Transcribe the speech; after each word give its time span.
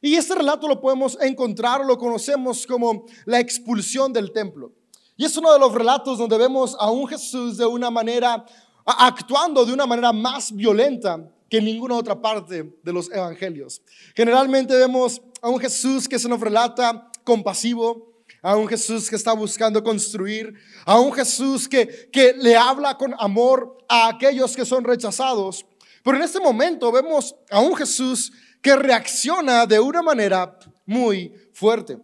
Y 0.00 0.14
este 0.14 0.34
relato 0.34 0.68
lo 0.68 0.80
podemos 0.80 1.18
encontrar, 1.20 1.84
lo 1.84 1.98
conocemos 1.98 2.66
como 2.66 3.06
la 3.24 3.40
expulsión 3.40 4.12
del 4.12 4.32
templo. 4.32 4.72
Y 5.16 5.24
es 5.24 5.36
uno 5.36 5.52
de 5.52 5.58
los 5.58 5.72
relatos 5.72 6.18
donde 6.18 6.36
vemos 6.36 6.76
a 6.78 6.90
un 6.90 7.08
Jesús 7.08 7.56
de 7.56 7.64
una 7.64 7.90
manera, 7.90 8.44
actuando 8.84 9.64
de 9.64 9.72
una 9.72 9.86
manera 9.86 10.12
más 10.12 10.52
violenta 10.52 11.30
que 11.48 11.58
en 11.58 11.64
ninguna 11.64 11.94
otra 11.94 12.20
parte 12.20 12.72
de 12.82 12.92
los 12.92 13.10
evangelios. 13.10 13.80
Generalmente 14.14 14.74
vemos 14.74 15.22
a 15.40 15.48
un 15.48 15.58
Jesús 15.58 16.08
que 16.08 16.18
se 16.18 16.28
nos 16.28 16.40
relata 16.40 17.10
compasivo, 17.24 18.12
a 18.42 18.56
un 18.56 18.68
Jesús 18.68 19.08
que 19.08 19.16
está 19.16 19.32
buscando 19.32 19.82
construir, 19.82 20.54
a 20.84 21.00
un 21.00 21.12
Jesús 21.12 21.68
que, 21.68 22.08
que 22.12 22.34
le 22.34 22.56
habla 22.56 22.96
con 22.96 23.14
amor 23.18 23.78
a 23.88 24.08
aquellos 24.08 24.54
que 24.54 24.64
son 24.64 24.84
rechazados. 24.84 25.64
Pero 26.02 26.18
en 26.18 26.22
este 26.22 26.40
momento 26.40 26.92
vemos 26.92 27.34
a 27.50 27.60
un 27.60 27.74
Jesús 27.74 28.32
que 28.66 28.74
reacciona 28.74 29.64
de 29.64 29.78
una 29.78 30.02
manera 30.02 30.58
muy 30.86 31.32
fuerte. 31.52 31.98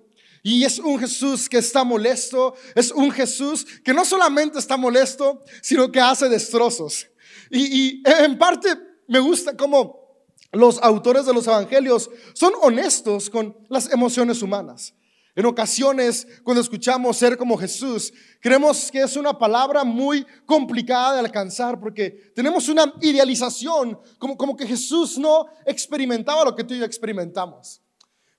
Y 0.45 0.63
es 0.63 0.79
un 0.79 0.97
Jesús 0.97 1.49
que 1.49 1.59
está 1.59 1.83
molesto, 1.83 2.55
es 2.77 2.93
un 2.93 3.11
Jesús 3.11 3.67
que 3.83 3.93
no 3.93 4.05
solamente 4.05 4.61
está 4.61 4.77
molesto, 4.77 5.43
sino 5.61 5.91
que 5.91 5.99
hace 5.99 6.29
destrozos. 6.29 7.09
Y, 7.51 7.97
y 7.97 8.03
en 8.05 8.39
parte 8.39 8.69
me 9.09 9.19
gusta 9.19 9.57
cómo 9.57 10.23
los 10.53 10.81
autores 10.81 11.27
de 11.27 11.35
los 11.35 11.49
evangelios 11.49 12.09
son 12.33 12.53
honestos 12.63 13.29
con 13.29 13.57
las 13.69 13.91
emociones 13.91 14.41
humanas. 14.41 14.95
En 15.35 15.47
ocasiones, 15.47 16.27
cuando 16.43 16.61
escuchamos 16.61 17.17
ser 17.17 17.39
como 17.39 17.57
Jesús, 17.57 18.13
creemos 18.39 18.91
que 18.91 19.01
es 19.01 19.17
una 19.17 19.39
palabra 19.39 19.83
muy 19.83 20.27
complicada 20.45 21.15
de 21.15 21.21
alcanzar 21.21 21.81
porque 21.81 22.33
tenemos 22.35 22.69
una 22.69 22.93
idealización 23.01 23.99
como, 24.19 24.37
como 24.37 24.55
que 24.55 24.67
Jesús 24.67 25.17
no 25.17 25.47
experimentaba 25.65 26.45
lo 26.45 26.55
que 26.55 26.65
tú 26.65 26.75
y 26.75 26.81
yo 26.81 26.85
experimentamos. 26.85 27.81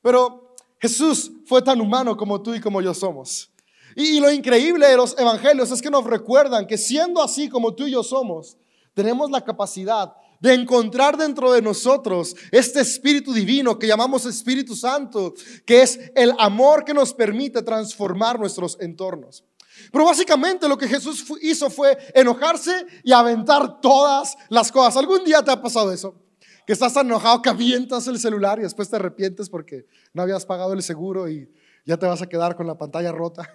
Pero 0.04 0.56
Jesús 0.80 1.32
fue 1.48 1.64
tan 1.64 1.82
humano 1.82 2.16
como 2.16 2.42
tú 2.44 2.54
y 2.54 2.62
como 2.62 2.80
yo 2.80 2.94
somos. 2.94 3.52
Y, 3.96 4.18
y 4.18 4.20
lo 4.20 4.32
increíble 4.32 4.88
de 4.88 4.98
los 4.98 5.18
evangelios 5.18 5.72
es 5.72 5.82
que 5.82 5.90
nos 5.90 6.04
recuerdan 6.04 6.68
que 6.68 6.78
siendo 6.78 7.24
así 7.24 7.50
como 7.50 7.74
tú 7.74 7.88
y 7.88 7.92
yo 7.92 8.04
somos, 8.04 8.56
tenemos 8.94 9.32
la 9.32 9.44
capacidad 9.44 10.14
de 10.44 10.54
encontrar 10.54 11.16
dentro 11.16 11.54
de 11.54 11.62
nosotros 11.62 12.36
este 12.52 12.82
Espíritu 12.82 13.32
Divino 13.32 13.80
que 13.80 13.88
llamamos 13.88 14.26
Espíritu 14.26 14.76
Santo, 14.76 15.34
que 15.66 15.82
es 15.82 15.98
el 16.16 16.34
amor 16.38 16.84
que 16.84 16.94
nos 16.94 17.14
permite 17.14 17.62
transformar 17.62 18.38
nuestros 18.38 18.78
entornos. 18.82 19.46
Pero 19.90 20.04
básicamente 20.04 20.68
lo 20.68 20.78
que 20.78 20.90
Jesús 20.90 21.24
hizo 21.42 21.70
fue 21.70 21.98
enojarse 22.14 22.86
y 23.06 23.14
aventar 23.14 23.80
todas 23.80 24.36
las 24.50 24.70
cosas. 24.70 24.98
¿Algún 24.98 25.24
día 25.24 25.42
te 25.42 25.52
ha 25.52 25.62
pasado 25.62 25.94
eso? 25.94 26.14
Que 26.68 26.74
estás 26.74 26.94
tan 26.94 27.08
enojado 27.08 27.42
que 27.42 27.50
avientas 27.50 28.06
el 28.08 28.20
celular 28.20 28.60
y 28.60 28.64
después 28.64 28.90
te 28.90 28.98
arrepientes 28.98 29.50
porque 29.50 29.86
no 30.12 30.24
habías 30.24 30.46
pagado 30.46 30.74
el 30.74 30.84
seguro 30.84 31.30
y 31.30 31.50
ya 31.86 31.96
te 31.96 32.06
vas 32.06 32.22
a 32.22 32.28
quedar 32.28 32.58
con 32.58 32.68
la 32.68 32.78
pantalla 32.78 33.14
rota. 33.14 33.50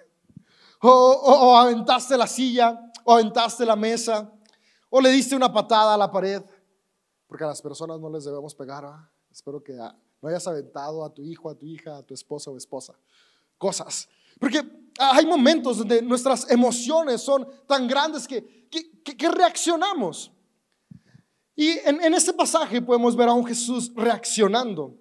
O, 0.81 0.91
o 0.91 1.56
aventaste 1.56 2.16
la 2.16 2.27
silla, 2.27 2.81
o 3.05 3.12
aventaste 3.12 3.66
la 3.66 3.77
mesa, 3.77 4.33
o 4.91 5.00
le 5.00 5.11
diste 5.11 5.36
una 5.36 5.53
patada 5.53 5.94
a 5.94 5.98
la 5.98 6.11
pared 6.11 6.41
porque 7.29 7.45
a 7.45 7.48
las 7.48 7.62
personas 7.62 8.01
no 8.01 8.11
les 8.11 8.25
debemos 8.25 8.55
pegar. 8.55 8.84
Espero 9.31 9.62
que 9.62 9.75
no 9.75 10.29
hayas 10.29 10.47
aventado 10.48 11.05
a 11.05 11.12
tu 11.12 11.23
hijo, 11.23 11.51
a 11.51 11.55
tu 11.55 11.67
hija, 11.67 11.98
a 11.98 12.03
tu 12.03 12.15
esposa 12.15 12.51
o 12.51 12.57
esposa. 12.57 12.95
Cosas. 13.59 14.09
Porque 14.41 14.62
hay 14.98 15.27
momentos 15.27 15.79
donde 15.79 16.01
nuestras 16.01 16.51
emociones 16.51 17.21
son 17.21 17.47
tan 17.67 17.87
grandes 17.87 18.27
que, 18.27 18.69
que, 18.71 19.29
reaccionamos. 19.29 20.33
Y 21.55 21.71
en, 21.84 22.03
en, 22.03 22.15
este 22.15 22.33
pasaje 22.33 22.81
podemos 22.81 23.15
ver 23.15 23.29
a 23.29 23.34
un 23.34 23.45
Jesús 23.45 23.93
reaccionando. 23.95 24.97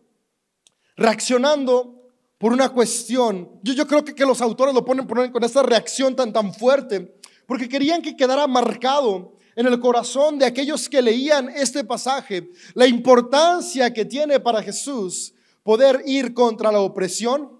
Reaccionando 0.97 2.09
por 2.37 2.51
una 2.51 2.69
cuestión. 2.69 3.59
Yo, 3.63 3.73
yo 3.73 3.87
creo 3.87 4.03
que, 4.03 4.13
que 4.13 4.25
los 4.25 4.41
autores 4.41 4.73
lo 4.73 4.83
ponen, 4.83 5.07
ponen 5.07 5.31
con 5.31 5.43
esta 5.43 5.63
reacción 5.63 6.15
tan, 6.15 6.33
tan 6.33 6.53
fuerte. 6.53 7.19
Porque 7.47 7.69
querían 7.69 8.01
que 8.01 8.17
quedara 8.17 8.47
marcado 8.47 9.36
en 9.57 9.65
el 9.65 9.79
corazón 9.79 10.37
de 10.37 10.45
aquellos 10.45 10.87
que 10.87 11.01
leían 11.01 11.49
este 11.49 11.83
pasaje 11.83 12.51
la 12.75 12.85
importancia 12.85 13.91
que 13.91 14.05
tiene 14.05 14.39
para 14.39 14.61
Jesús 14.61 15.33
poder 15.63 16.03
ir 16.05 16.35
contra 16.35 16.71
la 16.71 16.79
opresión 16.79 17.59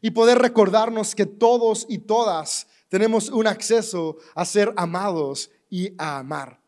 y 0.00 0.12
poder 0.12 0.38
recordarnos 0.38 1.12
que 1.12 1.26
todos 1.26 1.86
y 1.88 1.98
todas 1.98 2.68
tenemos 2.88 3.30
un 3.30 3.48
acceso 3.48 4.16
a 4.36 4.44
ser 4.44 4.72
amados 4.76 5.50
y 5.68 5.92
a 5.98 6.18
amar. 6.18 6.60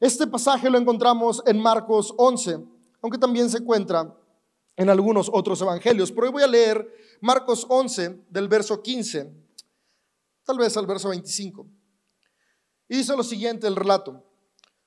Este 0.00 0.26
pasaje 0.26 0.70
lo 0.70 0.78
encontramos 0.78 1.42
en 1.44 1.60
Marcos 1.60 2.14
11, 2.16 2.60
aunque 3.02 3.18
también 3.18 3.50
se 3.50 3.58
encuentra 3.58 4.16
en 4.74 4.88
algunos 4.88 5.28
otros 5.30 5.60
evangelios. 5.60 6.10
Pero 6.12 6.28
hoy 6.28 6.32
voy 6.32 6.42
a 6.44 6.46
leer 6.46 6.90
Marcos 7.20 7.66
11 7.68 8.22
del 8.30 8.48
verso 8.48 8.80
15, 8.80 9.30
tal 10.44 10.56
vez 10.56 10.74
al 10.78 10.86
verso 10.86 11.10
25. 11.10 11.77
Dice 12.88 13.16
lo 13.16 13.22
siguiente 13.22 13.66
el 13.66 13.76
relato. 13.76 14.22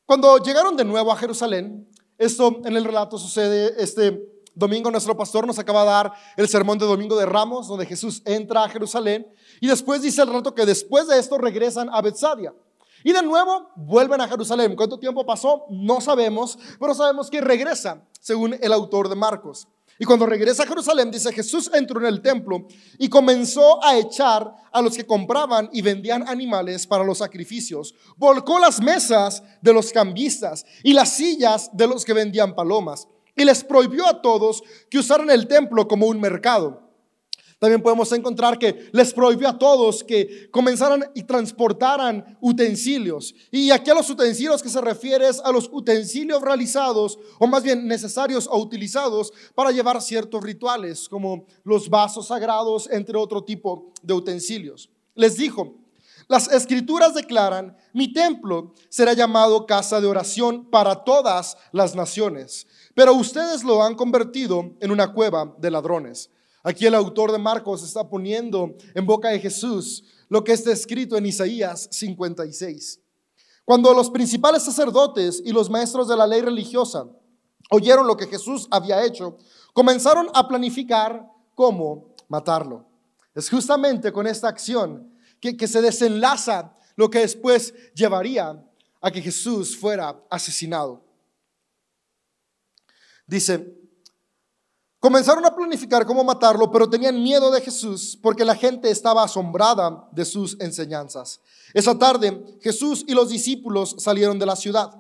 Cuando 0.05 0.37
llegaron 0.39 0.75
de 0.75 0.83
nuevo 0.83 1.11
a 1.11 1.15
Jerusalén, 1.15 1.87
esto 2.17 2.59
en 2.65 2.75
el 2.75 2.83
relato 2.83 3.17
sucede 3.17 3.75
este 3.77 4.27
domingo, 4.53 4.91
nuestro 4.91 5.15
pastor 5.15 5.47
nos 5.47 5.59
acaba 5.59 5.81
de 5.81 5.87
dar 5.87 6.13
el 6.35 6.47
sermón 6.49 6.77
de 6.77 6.85
Domingo 6.85 7.15
de 7.15 7.25
Ramos, 7.25 7.67
donde 7.67 7.85
Jesús 7.85 8.21
entra 8.25 8.63
a 8.63 8.69
Jerusalén, 8.69 9.27
y 9.59 9.67
después 9.67 10.01
dice 10.01 10.21
el 10.21 10.27
relato 10.27 10.53
que 10.53 10.65
después 10.65 11.07
de 11.07 11.17
esto 11.19 11.37
regresan 11.37 11.89
a 11.91 12.01
Bethsadia. 12.01 12.53
Y 13.03 13.13
de 13.13 13.23
nuevo 13.23 13.69
vuelven 13.75 14.21
a 14.21 14.27
Jerusalén. 14.27 14.75
¿Cuánto 14.75 14.99
tiempo 14.99 15.25
pasó? 15.25 15.65
No 15.69 16.01
sabemos, 16.01 16.59
pero 16.79 16.93
sabemos 16.93 17.29
que 17.29 17.41
regresan, 17.41 18.07
según 18.19 18.55
el 18.61 18.73
autor 18.73 19.09
de 19.09 19.15
Marcos. 19.15 19.67
Y 20.01 20.05
cuando 20.05 20.25
regresa 20.25 20.63
a 20.63 20.65
Jerusalén, 20.65 21.11
dice, 21.11 21.31
Jesús 21.31 21.69
entró 21.71 21.99
en 21.99 22.07
el 22.07 22.23
templo 22.23 22.65
y 22.97 23.07
comenzó 23.07 23.85
a 23.85 23.99
echar 23.99 24.51
a 24.71 24.81
los 24.81 24.97
que 24.97 25.05
compraban 25.05 25.69
y 25.71 25.83
vendían 25.83 26.27
animales 26.27 26.87
para 26.87 27.03
los 27.03 27.19
sacrificios. 27.19 27.93
Volcó 28.17 28.57
las 28.57 28.81
mesas 28.81 29.43
de 29.61 29.71
los 29.71 29.91
cambistas 29.91 30.65
y 30.83 30.93
las 30.93 31.13
sillas 31.13 31.69
de 31.73 31.85
los 31.85 32.03
que 32.03 32.13
vendían 32.13 32.55
palomas. 32.55 33.07
Y 33.35 33.45
les 33.45 33.63
prohibió 33.63 34.07
a 34.07 34.23
todos 34.23 34.63
que 34.89 34.97
usaran 34.97 35.29
el 35.29 35.47
templo 35.47 35.87
como 35.87 36.07
un 36.07 36.19
mercado. 36.19 36.80
También 37.61 37.83
podemos 37.83 38.11
encontrar 38.11 38.57
que 38.57 38.89
les 38.91 39.13
prohibió 39.13 39.47
a 39.47 39.59
todos 39.59 40.03
que 40.03 40.49
comenzaran 40.49 41.05
y 41.13 41.21
transportaran 41.21 42.35
utensilios. 42.41 43.35
Y 43.51 43.69
aquí 43.69 43.91
a 43.91 43.93
los 43.93 44.09
utensilios 44.09 44.63
que 44.63 44.69
se 44.69 44.81
refiere 44.81 45.27
es 45.27 45.39
a 45.39 45.51
los 45.51 45.69
utensilios 45.71 46.41
realizados, 46.41 47.19
o 47.37 47.45
más 47.45 47.61
bien 47.61 47.87
necesarios 47.87 48.49
o 48.51 48.57
utilizados 48.57 49.31
para 49.53 49.69
llevar 49.69 50.01
ciertos 50.01 50.43
rituales, 50.43 51.07
como 51.07 51.45
los 51.63 51.87
vasos 51.87 52.29
sagrados, 52.29 52.89
entre 52.89 53.15
otro 53.15 53.43
tipo 53.43 53.91
de 54.01 54.15
utensilios. 54.15 54.89
Les 55.13 55.37
dijo, 55.37 55.75
las 56.27 56.51
escrituras 56.51 57.13
declaran, 57.13 57.77
mi 57.93 58.11
templo 58.11 58.73
será 58.89 59.13
llamado 59.13 59.67
casa 59.67 60.01
de 60.01 60.07
oración 60.07 60.65
para 60.71 61.03
todas 61.03 61.55
las 61.71 61.93
naciones, 61.93 62.65
pero 62.95 63.13
ustedes 63.13 63.63
lo 63.63 63.83
han 63.83 63.93
convertido 63.93 64.71
en 64.79 64.89
una 64.89 65.13
cueva 65.13 65.53
de 65.59 65.69
ladrones. 65.69 66.31
Aquí 66.63 66.85
el 66.85 66.95
autor 66.95 67.31
de 67.31 67.39
Marcos 67.39 67.83
está 67.83 68.07
poniendo 68.07 68.75
en 68.93 69.05
boca 69.05 69.29
de 69.29 69.39
Jesús 69.39 70.03
lo 70.29 70.43
que 70.43 70.53
está 70.53 70.71
escrito 70.71 71.17
en 71.17 71.25
Isaías 71.25 71.87
56. 71.91 72.99
Cuando 73.65 73.93
los 73.93 74.09
principales 74.09 74.63
sacerdotes 74.63 75.41
y 75.43 75.51
los 75.51 75.69
maestros 75.69 76.07
de 76.07 76.17
la 76.17 76.27
ley 76.27 76.41
religiosa 76.41 77.07
oyeron 77.71 78.05
lo 78.05 78.17
que 78.17 78.27
Jesús 78.27 78.67
había 78.69 79.03
hecho, 79.03 79.37
comenzaron 79.73 80.27
a 80.33 80.47
planificar 80.47 81.25
cómo 81.55 82.13
matarlo. 82.27 82.85
Es 83.33 83.49
justamente 83.49 84.11
con 84.11 84.27
esta 84.27 84.47
acción 84.47 85.11
que, 85.39 85.67
se 85.67 85.81
desenlaza 85.81 86.77
lo 86.95 87.09
que 87.09 87.19
después 87.19 87.73
llevaría 87.95 88.63
a 89.01 89.11
que 89.11 89.21
Jesús 89.21 89.75
fuera 89.75 90.21
asesinado. 90.29 91.03
Dice, 93.25 93.80
Comenzaron 95.01 95.43
a 95.43 95.55
planificar 95.55 96.05
cómo 96.05 96.23
matarlo, 96.23 96.71
pero 96.71 96.87
tenían 96.87 97.23
miedo 97.23 97.49
de 97.49 97.59
Jesús 97.59 98.15
porque 98.21 98.45
la 98.45 98.53
gente 98.53 98.91
estaba 98.91 99.23
asombrada 99.23 100.07
de 100.11 100.23
sus 100.23 100.55
enseñanzas. 100.59 101.41
Esa 101.73 101.97
tarde 101.97 102.59
Jesús 102.61 103.03
y 103.07 103.15
los 103.15 103.29
discípulos 103.29 103.95
salieron 103.97 104.37
de 104.37 104.45
la 104.45 104.55
ciudad. 104.55 104.91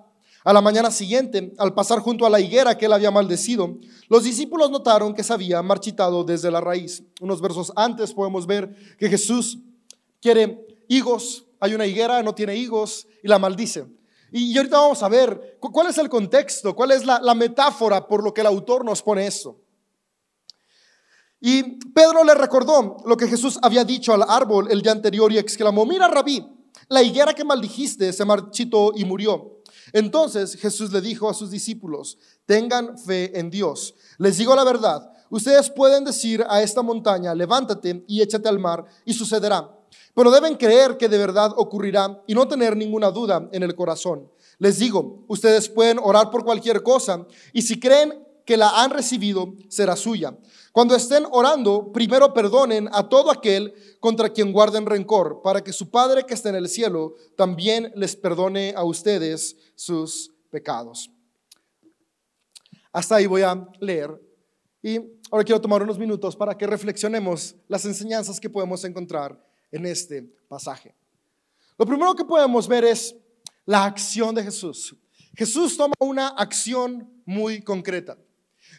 A 0.43 0.53
la 0.53 0.61
mañana 0.61 0.89
siguiente, 0.89 1.53
al 1.59 1.75
pasar 1.75 1.99
junto 1.99 2.25
a 2.25 2.31
la 2.31 2.39
higuera 2.39 2.75
que 2.75 2.87
él 2.87 2.93
había 2.93 3.11
maldecido, 3.11 3.77
los 4.09 4.23
discípulos 4.23 4.71
notaron 4.71 5.13
que 5.13 5.23
se 5.23 5.33
había 5.33 5.61
marchitado 5.61 6.23
desde 6.23 6.49
la 6.49 6.61
raíz. 6.61 7.03
Unos 7.19 7.39
versos 7.39 7.71
antes 7.75 8.11
podemos 8.11 8.47
ver 8.47 8.75
que 8.97 9.07
Jesús 9.07 9.59
quiere 10.19 10.65
higos, 10.87 11.45
hay 11.59 11.75
una 11.75 11.85
higuera, 11.85 12.23
no 12.23 12.33
tiene 12.33 12.55
higos 12.55 13.05
y 13.21 13.27
la 13.27 13.37
maldice. 13.37 13.85
Y 14.31 14.57
ahorita 14.57 14.79
vamos 14.79 15.03
a 15.03 15.09
ver 15.09 15.59
cuál 15.59 15.91
es 15.91 15.99
el 15.99 16.09
contexto, 16.09 16.75
cuál 16.75 16.89
es 16.89 17.05
la, 17.05 17.35
metáfora 17.35 18.07
por 18.07 18.23
lo 18.23 18.33
que 18.33 18.41
el 18.41 18.47
autor 18.47 18.83
nos 18.83 19.03
pone 19.03 19.27
eso. 19.27 19.61
Y 21.41 21.63
Pedro 21.89 22.23
le 22.23 22.35
recordó 22.35 22.97
lo 23.03 23.17
que 23.17 23.27
Jesús 23.27 23.57
había 23.63 23.83
dicho 23.83 24.13
al 24.13 24.23
árbol 24.27 24.67
el 24.69 24.83
día 24.83 24.91
anterior 24.91 25.31
y 25.31 25.39
exclamó, 25.39 25.87
mira 25.87 26.07
rabí, 26.07 26.45
la 26.87 27.01
higuera 27.01 27.33
que 27.33 27.43
maldijiste 27.43 28.13
se 28.13 28.23
marchitó 28.23 28.93
y 28.95 29.05
murió. 29.05 29.61
Entonces 29.91 30.55
Jesús 30.55 30.91
le 30.91 31.01
dijo 31.01 31.27
a 31.27 31.33
sus 31.33 31.49
discípulos, 31.49 32.19
tengan 32.45 32.95
fe 32.97 33.37
en 33.39 33.49
Dios. 33.49 33.95
Les 34.19 34.37
digo 34.37 34.55
la 34.55 34.63
verdad, 34.63 35.11
ustedes 35.31 35.71
pueden 35.71 36.03
decir 36.03 36.45
a 36.47 36.61
esta 36.61 36.83
montaña, 36.83 37.33
levántate 37.33 38.03
y 38.07 38.21
échate 38.21 38.47
al 38.47 38.59
mar, 38.59 38.85
y 39.03 39.13
sucederá. 39.13 39.75
Pero 40.13 40.29
deben 40.29 40.55
creer 40.55 40.95
que 40.97 41.09
de 41.09 41.17
verdad 41.17 41.51
ocurrirá 41.57 42.21
y 42.27 42.35
no 42.35 42.47
tener 42.47 42.77
ninguna 42.77 43.09
duda 43.09 43.49
en 43.51 43.63
el 43.63 43.75
corazón. 43.75 44.29
Les 44.59 44.77
digo, 44.77 45.23
ustedes 45.27 45.67
pueden 45.69 45.97
orar 45.97 46.29
por 46.29 46.43
cualquier 46.43 46.83
cosa 46.83 47.25
y 47.51 47.63
si 47.63 47.79
creen 47.79 48.13
que 48.51 48.57
la 48.57 48.83
han 48.83 48.91
recibido, 48.91 49.53
será 49.69 49.95
suya. 49.95 50.37
Cuando 50.73 50.93
estén 50.93 51.23
orando, 51.31 51.89
primero 51.93 52.33
perdonen 52.33 52.89
a 52.91 53.07
todo 53.07 53.31
aquel 53.31 53.73
contra 54.01 54.27
quien 54.27 54.51
guarden 54.51 54.85
rencor, 54.85 55.41
para 55.41 55.63
que 55.63 55.71
su 55.71 55.89
Padre 55.89 56.25
que 56.25 56.33
está 56.33 56.49
en 56.49 56.55
el 56.55 56.67
cielo 56.67 57.15
también 57.37 57.93
les 57.95 58.13
perdone 58.13 58.73
a 58.75 58.83
ustedes 58.83 59.55
sus 59.73 60.33
pecados. 60.49 61.09
Hasta 62.91 63.15
ahí 63.15 63.25
voy 63.25 63.43
a 63.43 63.69
leer. 63.79 64.21
Y 64.83 64.97
ahora 65.31 65.45
quiero 65.45 65.61
tomar 65.61 65.81
unos 65.81 65.97
minutos 65.97 66.35
para 66.35 66.57
que 66.57 66.67
reflexionemos 66.67 67.55
las 67.69 67.85
enseñanzas 67.85 68.37
que 68.37 68.49
podemos 68.49 68.83
encontrar 68.83 69.41
en 69.71 69.85
este 69.85 70.23
pasaje. 70.49 70.93
Lo 71.77 71.85
primero 71.85 72.13
que 72.15 72.25
podemos 72.25 72.67
ver 72.67 72.83
es 72.83 73.15
la 73.65 73.85
acción 73.85 74.35
de 74.35 74.43
Jesús. 74.43 74.93
Jesús 75.37 75.77
toma 75.77 75.93
una 75.99 76.27
acción 76.27 77.09
muy 77.23 77.61
concreta. 77.61 78.17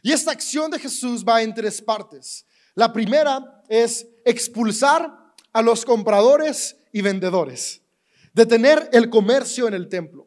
Y 0.03 0.13
esta 0.13 0.31
acción 0.31 0.71
de 0.71 0.79
Jesús 0.79 1.25
va 1.27 1.43
en 1.43 1.55
tres 1.55 1.83
partes. 1.83 2.47
La 2.75 2.93
primera 2.93 3.63
es 3.69 4.07
expulsar 4.25 5.13
a 5.53 5.63
los 5.63 5.85
compradores 5.85 6.77
y 6.93 7.03
vendedores, 7.03 7.83
detener 8.33 8.89
el 8.93 9.11
comercio 9.11 9.69
en 9.69 9.75
el 9.75 9.89
templo. 9.89 10.27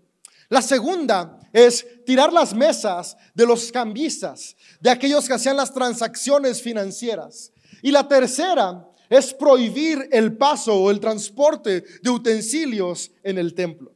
La 0.50 0.62
segunda 0.62 1.40
es 1.52 1.86
tirar 2.06 2.32
las 2.32 2.54
mesas 2.54 3.18
de 3.34 3.48
los 3.48 3.72
cambistas, 3.72 4.56
de 4.80 4.92
aquellos 4.92 5.28
que 5.28 5.34
hacían 5.34 5.58
las 5.58 5.74
transacciones 5.74 6.62
financieras. 6.62 7.52
Y 7.82 7.92
la 7.92 8.08
tercera 8.08 8.88
es 9.10 9.34
prohibir 9.34 10.08
el 10.12 10.38
paso 10.38 10.76
o 10.76 10.92
el 10.92 11.00
transporte 11.00 11.84
de 12.02 12.10
utensilios 12.10 13.12
en 13.24 13.38
el 13.38 13.54
templo. 13.54 13.94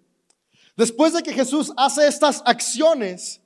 Después 0.75 1.13
de 1.13 1.21
que 1.21 1.33
Jesús 1.33 1.71
hace 1.77 2.07
estas 2.07 2.41
acciones, 2.45 3.38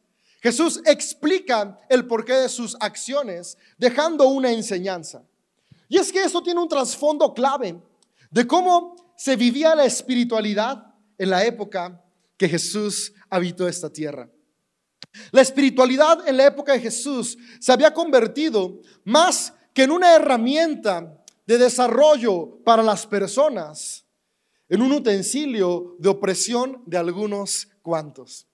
Jesús 0.44 0.82
explica 0.86 1.80
el 1.88 2.06
porqué 2.06 2.34
de 2.34 2.50
sus 2.50 2.76
acciones, 2.82 3.58
dejando 3.78 4.28
una 4.28 4.52
enseñanza. 4.52 5.24
Y 5.88 5.98
es 5.98 6.12
que 6.12 6.22
eso 6.22 6.44
tiene 6.44 6.60
un 6.60 6.68
trasfondo 6.68 7.34
clave 7.34 7.82
de 8.30 8.46
cómo 8.46 9.14
se 9.16 9.38
vivía 9.38 9.74
la 9.74 9.86
espiritualidad 9.86 10.96
en 11.18 11.30
la 11.30 11.46
época 11.46 12.04
que 12.36 12.50
Jesús 12.50 13.14
habitó 13.30 13.70
esta 13.70 13.90
tierra. 13.90 14.30
La 15.32 15.42
espiritualidad 15.42 16.28
en 16.28 16.36
la 16.36 16.48
época 16.48 16.74
de 16.74 16.82
Jesús 16.82 17.38
se 17.62 17.72
había 17.72 17.94
convertido 17.94 18.82
más 19.06 19.54
que 19.74 19.84
en 19.84 19.92
una 19.92 20.14
herramienta 20.14 21.24
de 21.48 21.58
desarrollo 21.58 22.60
para 22.66 22.84
las 22.84 23.08
personas, 23.08 24.04
en 24.68 24.82
un 24.82 24.92
utensilio 24.92 25.96
de 26.00 26.10
opresión 26.10 26.84
de 26.86 26.98
algunos 26.98 27.70
cuantos. 27.82 28.46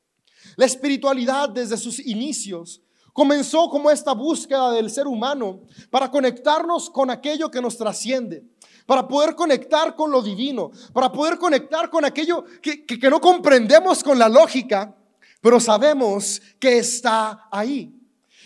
La 0.55 0.65
espiritualidad 0.65 1.49
desde 1.49 1.77
sus 1.77 1.99
inicios 1.99 2.81
comenzó 3.13 3.69
como 3.69 3.91
esta 3.91 4.13
búsqueda 4.13 4.71
del 4.71 4.89
ser 4.89 5.07
humano 5.07 5.61
para 5.89 6.09
conectarnos 6.09 6.89
con 6.89 7.09
aquello 7.09 7.51
que 7.51 7.61
nos 7.61 7.77
trasciende, 7.77 8.43
para 8.85 9.07
poder 9.07 9.35
conectar 9.35 9.95
con 9.95 10.11
lo 10.11 10.21
divino, 10.21 10.71
para 10.93 11.11
poder 11.11 11.37
conectar 11.37 11.89
con 11.89 12.05
aquello 12.05 12.45
que, 12.61 13.09
no 13.09 13.19
comprendemos 13.19 14.03
con 14.03 14.17
la 14.17 14.29
lógica, 14.29 14.95
pero 15.41 15.59
sabemos 15.59 16.41
que 16.59 16.77
está 16.77 17.47
ahí. 17.51 17.93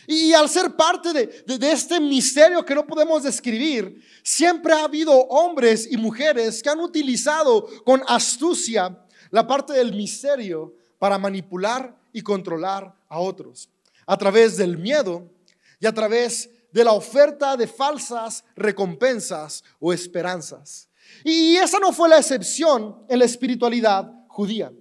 Y 0.05 0.33
al 0.33 0.49
ser 0.49 0.75
parte 0.75 1.13
de, 1.13 1.27
de, 1.57 1.71
este 1.71 1.99
misterio 1.99 2.65
que 2.65 2.75
no 2.75 2.85
podemos 2.85 3.23
describir, 3.23 4.03
siempre 4.21 4.73
ha 4.73 4.83
habido 4.83 5.13
hombres 5.13 5.87
y 5.89 5.97
mujeres 5.97 6.61
que 6.61 6.69
han 6.69 6.81
utilizado 6.81 7.67
con 7.85 8.01
astucia 8.07 8.99
la 9.31 9.47
parte 9.47 9.73
del 9.73 9.93
misterio 9.93 10.73
para 11.03 11.17
manipular 11.17 11.93
y 12.13 12.21
controlar 12.21 12.95
a 13.09 13.19
otros, 13.19 13.67
a 14.07 14.15
través 14.15 14.55
del 14.55 14.77
miedo 14.77 15.29
y 15.77 15.85
a 15.85 15.93
través 15.93 16.49
de 16.71 16.81
la 16.81 16.93
oferta 16.93 17.57
de 17.57 17.67
falsas 17.67 18.45
recompensas 18.55 19.65
o 19.81 19.91
esperanzas. 19.91 20.87
Y 21.25 21.57
esa 21.57 21.77
no 21.79 21.91
fue 21.91 22.07
la 22.07 22.19
excepción 22.19 23.03
en 23.09 23.19
la 23.19 23.25
espiritualidad 23.25 24.09
judía. 24.29 24.71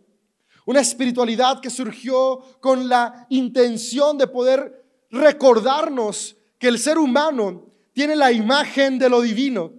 Una 0.64 0.78
espiritualidad 0.78 1.58
que 1.60 1.70
surgió 1.70 2.38
con 2.60 2.88
la 2.88 3.26
intención 3.28 4.16
de 4.16 4.28
poder 4.28 4.80
recordarnos 5.10 6.36
que 6.56 6.68
el 6.68 6.78
ser 6.78 6.98
humano 6.98 7.66
tiene 7.92 8.14
la 8.14 8.30
imagen 8.30 8.96
de 8.96 9.08
lo 9.08 9.22
divino, 9.22 9.72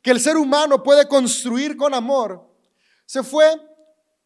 que 0.00 0.12
el 0.12 0.20
ser 0.20 0.38
humano 0.38 0.82
puede 0.82 1.06
construir 1.06 1.76
con 1.76 1.92
amor, 1.92 2.42
se 3.04 3.22
fue 3.22 3.60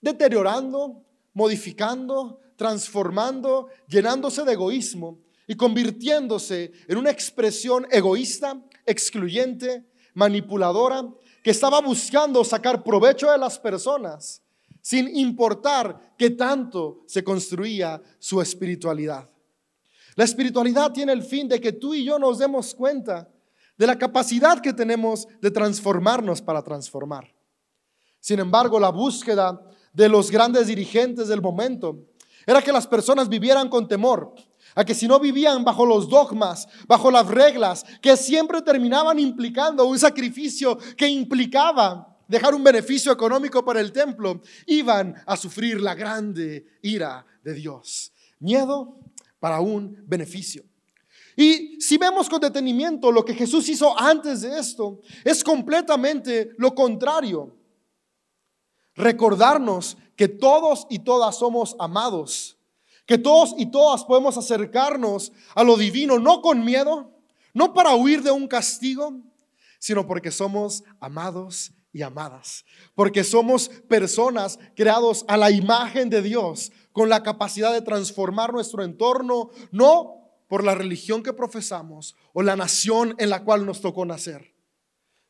deteriorando, 0.01 1.04
modificando, 1.35 2.41
transformando, 2.57 3.69
llenándose 3.89 4.45
de 4.45 4.53
egoísmo 4.53 5.19
y 5.47 5.57
convirtiéndose 5.57 6.73
en 6.89 6.97
una 6.97 7.11
expresión 7.11 7.87
egoísta, 7.91 8.59
excluyente, 8.87 9.85
manipuladora, 10.15 11.07
que 11.43 11.51
estaba 11.51 11.81
buscando 11.81 12.43
sacar 12.43 12.83
provecho 12.83 13.31
de 13.31 13.37
las 13.37 13.59
personas 13.59 14.41
sin 14.81 15.15
importar 15.17 16.15
qué 16.19 16.31
tanto 16.31 17.05
se 17.07 17.25
construía 17.25 18.01
su 18.19 18.41
espiritualidad. 18.41 19.29
La 20.15 20.25
espiritualidad 20.25 20.93
tiene 20.93 21.13
el 21.13 21.23
fin 21.23 21.49
de 21.49 21.61
que 21.61 21.73
tú 21.73 21.95
y 21.95 22.05
yo 22.05 22.19
nos 22.19 22.39
demos 22.39 22.75
cuenta 22.75 23.29
de 23.77 23.87
la 23.87 23.99
capacidad 23.99 24.61
que 24.61 24.73
tenemos 24.73 25.27
de 25.41 25.51
transformarnos 25.51 26.41
para 26.41 26.63
transformar. 26.63 27.35
Sin 28.21 28.39
embargo, 28.39 28.79
la 28.79 28.91
búsqueda 28.91 29.61
de 29.95 30.09
los 30.09 30.31
grandes 30.31 30.67
dirigentes 30.67 31.29
del 31.29 31.41
momento 31.41 32.07
era 32.47 32.61
que 32.61 32.73
las 32.73 32.87
personas 32.87 33.29
vivieran 33.29 33.69
con 33.69 33.89
temor, 33.89 34.35
a 34.75 34.85
que 34.85 34.95
si 34.95 35.09
no 35.09 35.19
vivían 35.19 35.65
bajo 35.65 35.87
los 35.87 36.09
dogmas, 36.09 36.69
bajo 36.87 37.11
las 37.11 37.27
reglas, 37.27 37.85
que 38.03 38.17
siempre 38.17 38.61
terminaban 38.61 39.19
implicando 39.19 39.87
un 39.87 39.99
sacrificio 39.99 40.77
que 40.97 41.09
implicaba 41.09 42.19
dejar 42.29 42.55
un 42.55 42.65
beneficio 42.65 43.13
económico 43.13 43.65
para 43.65 43.81
el 43.81 43.93
templo, 43.93 44.41
iban 44.67 45.15
a 45.27 45.37
sufrir 45.37 45.81
la 45.81 45.95
grande 45.95 46.67
ira 46.83 47.25
de 47.43 47.55
Dios. 47.55 48.13
Miedo 48.41 48.99
para 49.39 49.61
un 49.61 50.03
beneficio. 50.07 50.65
Y 51.37 51.81
si 51.81 51.99
vemos 51.99 52.29
con 52.29 52.41
detenimiento 52.41 53.11
lo 53.11 53.25
que 53.25 53.35
Jesús 53.35 53.69
hizo 53.69 53.99
antes 53.99 54.43
de 54.43 54.59
esto, 54.59 55.01
es 55.25 55.43
completamente 55.43 56.53
lo 56.59 56.75
contrario. 56.75 57.57
Recordarnos 58.95 59.97
que 60.17 60.29
todos 60.29 60.87
y 60.89 61.01
todas 61.01 61.39
somos 61.39 61.77
amados, 61.79 62.57
que 63.07 63.19
todos 63.19 63.55
y 63.59 63.67
todas 63.67 64.05
podemos 64.05 64.37
acercarnos 64.37 65.33
a 65.55 65.65
lo 65.65 65.77
divino, 65.77 66.19
no 66.19 66.41
con 66.41 66.65
miedo, 66.65 67.11
no 67.53 67.75
para 67.75 67.95
huir 67.95 68.23
de 68.23 68.31
un 68.31 68.47
castigo, 68.47 69.13
sino 69.79 70.07
porque 70.07 70.31
somos 70.31 70.85
amados 71.01 71.73
y 71.93 72.03
amadas, 72.03 72.65
porque 72.95 73.23
somos 73.23 73.69
personas 73.89 74.59
creados 74.75 75.25
a 75.29 75.37
la 75.37 75.51
imagen 75.51 76.11
de 76.11 76.23
Dios, 76.23 76.73
con 76.93 77.09
la 77.09 77.23
capacidad 77.23 77.73
de 77.73 77.83
transformar 77.83 78.53
nuestro 78.53 78.83
entorno, 78.83 79.51
no 79.71 80.25
por 80.49 80.65
la 80.65 80.75
religión 80.75 81.23
que 81.23 81.33
profesamos 81.33 82.17
o 82.33 82.43
la 82.43 82.57
nación 82.57 83.15
en 83.19 83.31
la 83.31 83.45
cual 83.45 83.67
nos 83.67 83.81
tocó 83.81 84.05
nacer, 84.05 84.55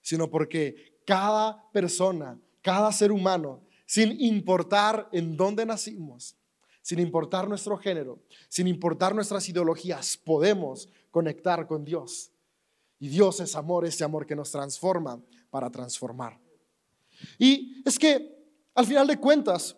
sino 0.00 0.30
porque 0.30 1.00
cada 1.06 1.70
persona, 1.72 2.38
cada 2.64 2.90
ser 2.92 3.12
humano, 3.12 3.60
sin 3.84 4.18
importar 4.22 5.06
en 5.12 5.36
dónde 5.36 5.66
nacimos, 5.66 6.34
sin 6.80 6.98
importar 6.98 7.46
nuestro 7.46 7.76
género, 7.76 8.18
sin 8.48 8.66
importar 8.66 9.14
nuestras 9.14 9.46
ideologías, 9.50 10.16
podemos 10.16 10.88
conectar 11.10 11.66
con 11.66 11.84
Dios. 11.84 12.30
Y 12.98 13.08
Dios 13.08 13.38
es 13.40 13.54
amor, 13.54 13.84
ese 13.84 14.02
amor 14.02 14.24
que 14.24 14.34
nos 14.34 14.50
transforma 14.50 15.20
para 15.50 15.70
transformar. 15.70 16.40
Y 17.38 17.82
es 17.84 17.98
que 17.98 18.34
al 18.74 18.86
final 18.86 19.06
de 19.06 19.20
cuentas, 19.20 19.76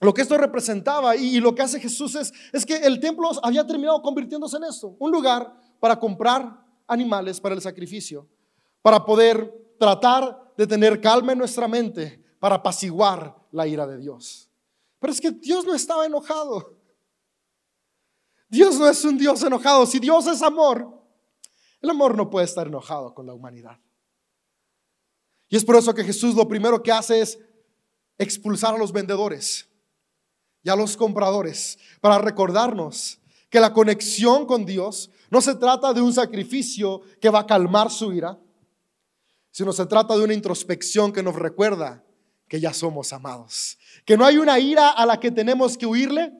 lo 0.00 0.14
que 0.14 0.22
esto 0.22 0.38
representaba 0.38 1.14
y, 1.14 1.38
lo 1.38 1.54
que 1.54 1.62
hace 1.62 1.78
Jesús 1.78 2.14
es, 2.14 2.32
que 2.64 2.76
el 2.76 2.98
templo 2.98 3.30
había 3.42 3.66
terminado 3.66 4.00
convirtiéndose 4.00 4.56
en 4.56 4.64
esto, 4.64 4.96
un 4.98 5.12
lugar 5.12 5.54
para 5.78 6.00
comprar 6.00 6.64
animales 6.86 7.40
para 7.40 7.54
el 7.54 7.60
sacrificio, 7.60 8.26
para 8.80 9.04
poder 9.04 9.74
tratar 9.78 10.54
de 10.56 10.66
tener 10.66 10.98
calma 10.98 11.32
en 11.32 11.38
nuestra 11.38 11.68
mente, 11.68 12.21
para 12.42 12.56
apaciguar 12.56 13.36
la 13.52 13.68
ira 13.68 13.86
de 13.86 13.98
Dios. 13.98 14.50
Pero 14.98 15.12
es 15.12 15.20
que 15.20 15.30
Dios 15.30 15.64
no 15.64 15.76
estaba 15.76 16.06
enojado. 16.06 16.76
Dios 18.48 18.80
no 18.80 18.88
es 18.88 19.04
un 19.04 19.16
Dios 19.16 19.44
enojado. 19.44 19.86
Si 19.86 20.00
Dios 20.00 20.26
es 20.26 20.42
amor, 20.42 20.92
el 21.80 21.88
amor 21.88 22.16
no 22.16 22.28
puede 22.28 22.46
estar 22.46 22.66
enojado 22.66 23.14
con 23.14 23.28
la 23.28 23.32
humanidad. 23.32 23.78
Y 25.50 25.56
es 25.56 25.64
por 25.64 25.76
eso 25.76 25.94
que 25.94 26.02
Jesús 26.02 26.34
lo 26.34 26.48
primero 26.48 26.82
que 26.82 26.90
hace 26.90 27.20
es 27.20 27.38
expulsar 28.18 28.74
a 28.74 28.78
los 28.78 28.90
vendedores 28.90 29.68
y 30.64 30.68
a 30.68 30.74
los 30.74 30.96
compradores 30.96 31.78
para 32.00 32.18
recordarnos 32.18 33.20
que 33.50 33.60
la 33.60 33.72
conexión 33.72 34.46
con 34.46 34.66
Dios 34.66 35.10
No 35.30 35.40
se 35.40 35.54
trata 35.54 35.92
de 35.92 36.00
un 36.00 36.12
sacrificio 36.12 37.02
que 37.20 37.30
va 37.30 37.38
a 37.38 37.46
calmar 37.46 37.88
su 37.88 38.12
ira, 38.12 38.36
sino 39.52 39.72
se 39.72 39.86
trata 39.86 40.16
de 40.16 40.24
una 40.24 40.34
introspección 40.34 41.12
que 41.12 41.22
nos 41.22 41.36
recuerda 41.36 42.04
que 42.52 42.60
ya 42.60 42.74
somos 42.74 43.14
amados. 43.14 43.78
Que 44.04 44.14
no 44.14 44.26
hay 44.26 44.36
una 44.36 44.58
ira 44.58 44.90
a 44.90 45.06
la 45.06 45.18
que 45.18 45.30
tenemos 45.30 45.78
que 45.78 45.86
huirle, 45.86 46.34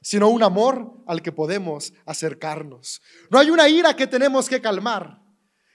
sino 0.00 0.28
un 0.28 0.44
amor 0.44 1.02
al 1.04 1.20
que 1.20 1.32
podemos 1.32 1.92
acercarnos. 2.06 3.02
No 3.28 3.40
hay 3.40 3.50
una 3.50 3.68
ira 3.68 3.96
que 3.96 4.06
tenemos 4.06 4.48
que 4.48 4.60
calmar, 4.60 5.20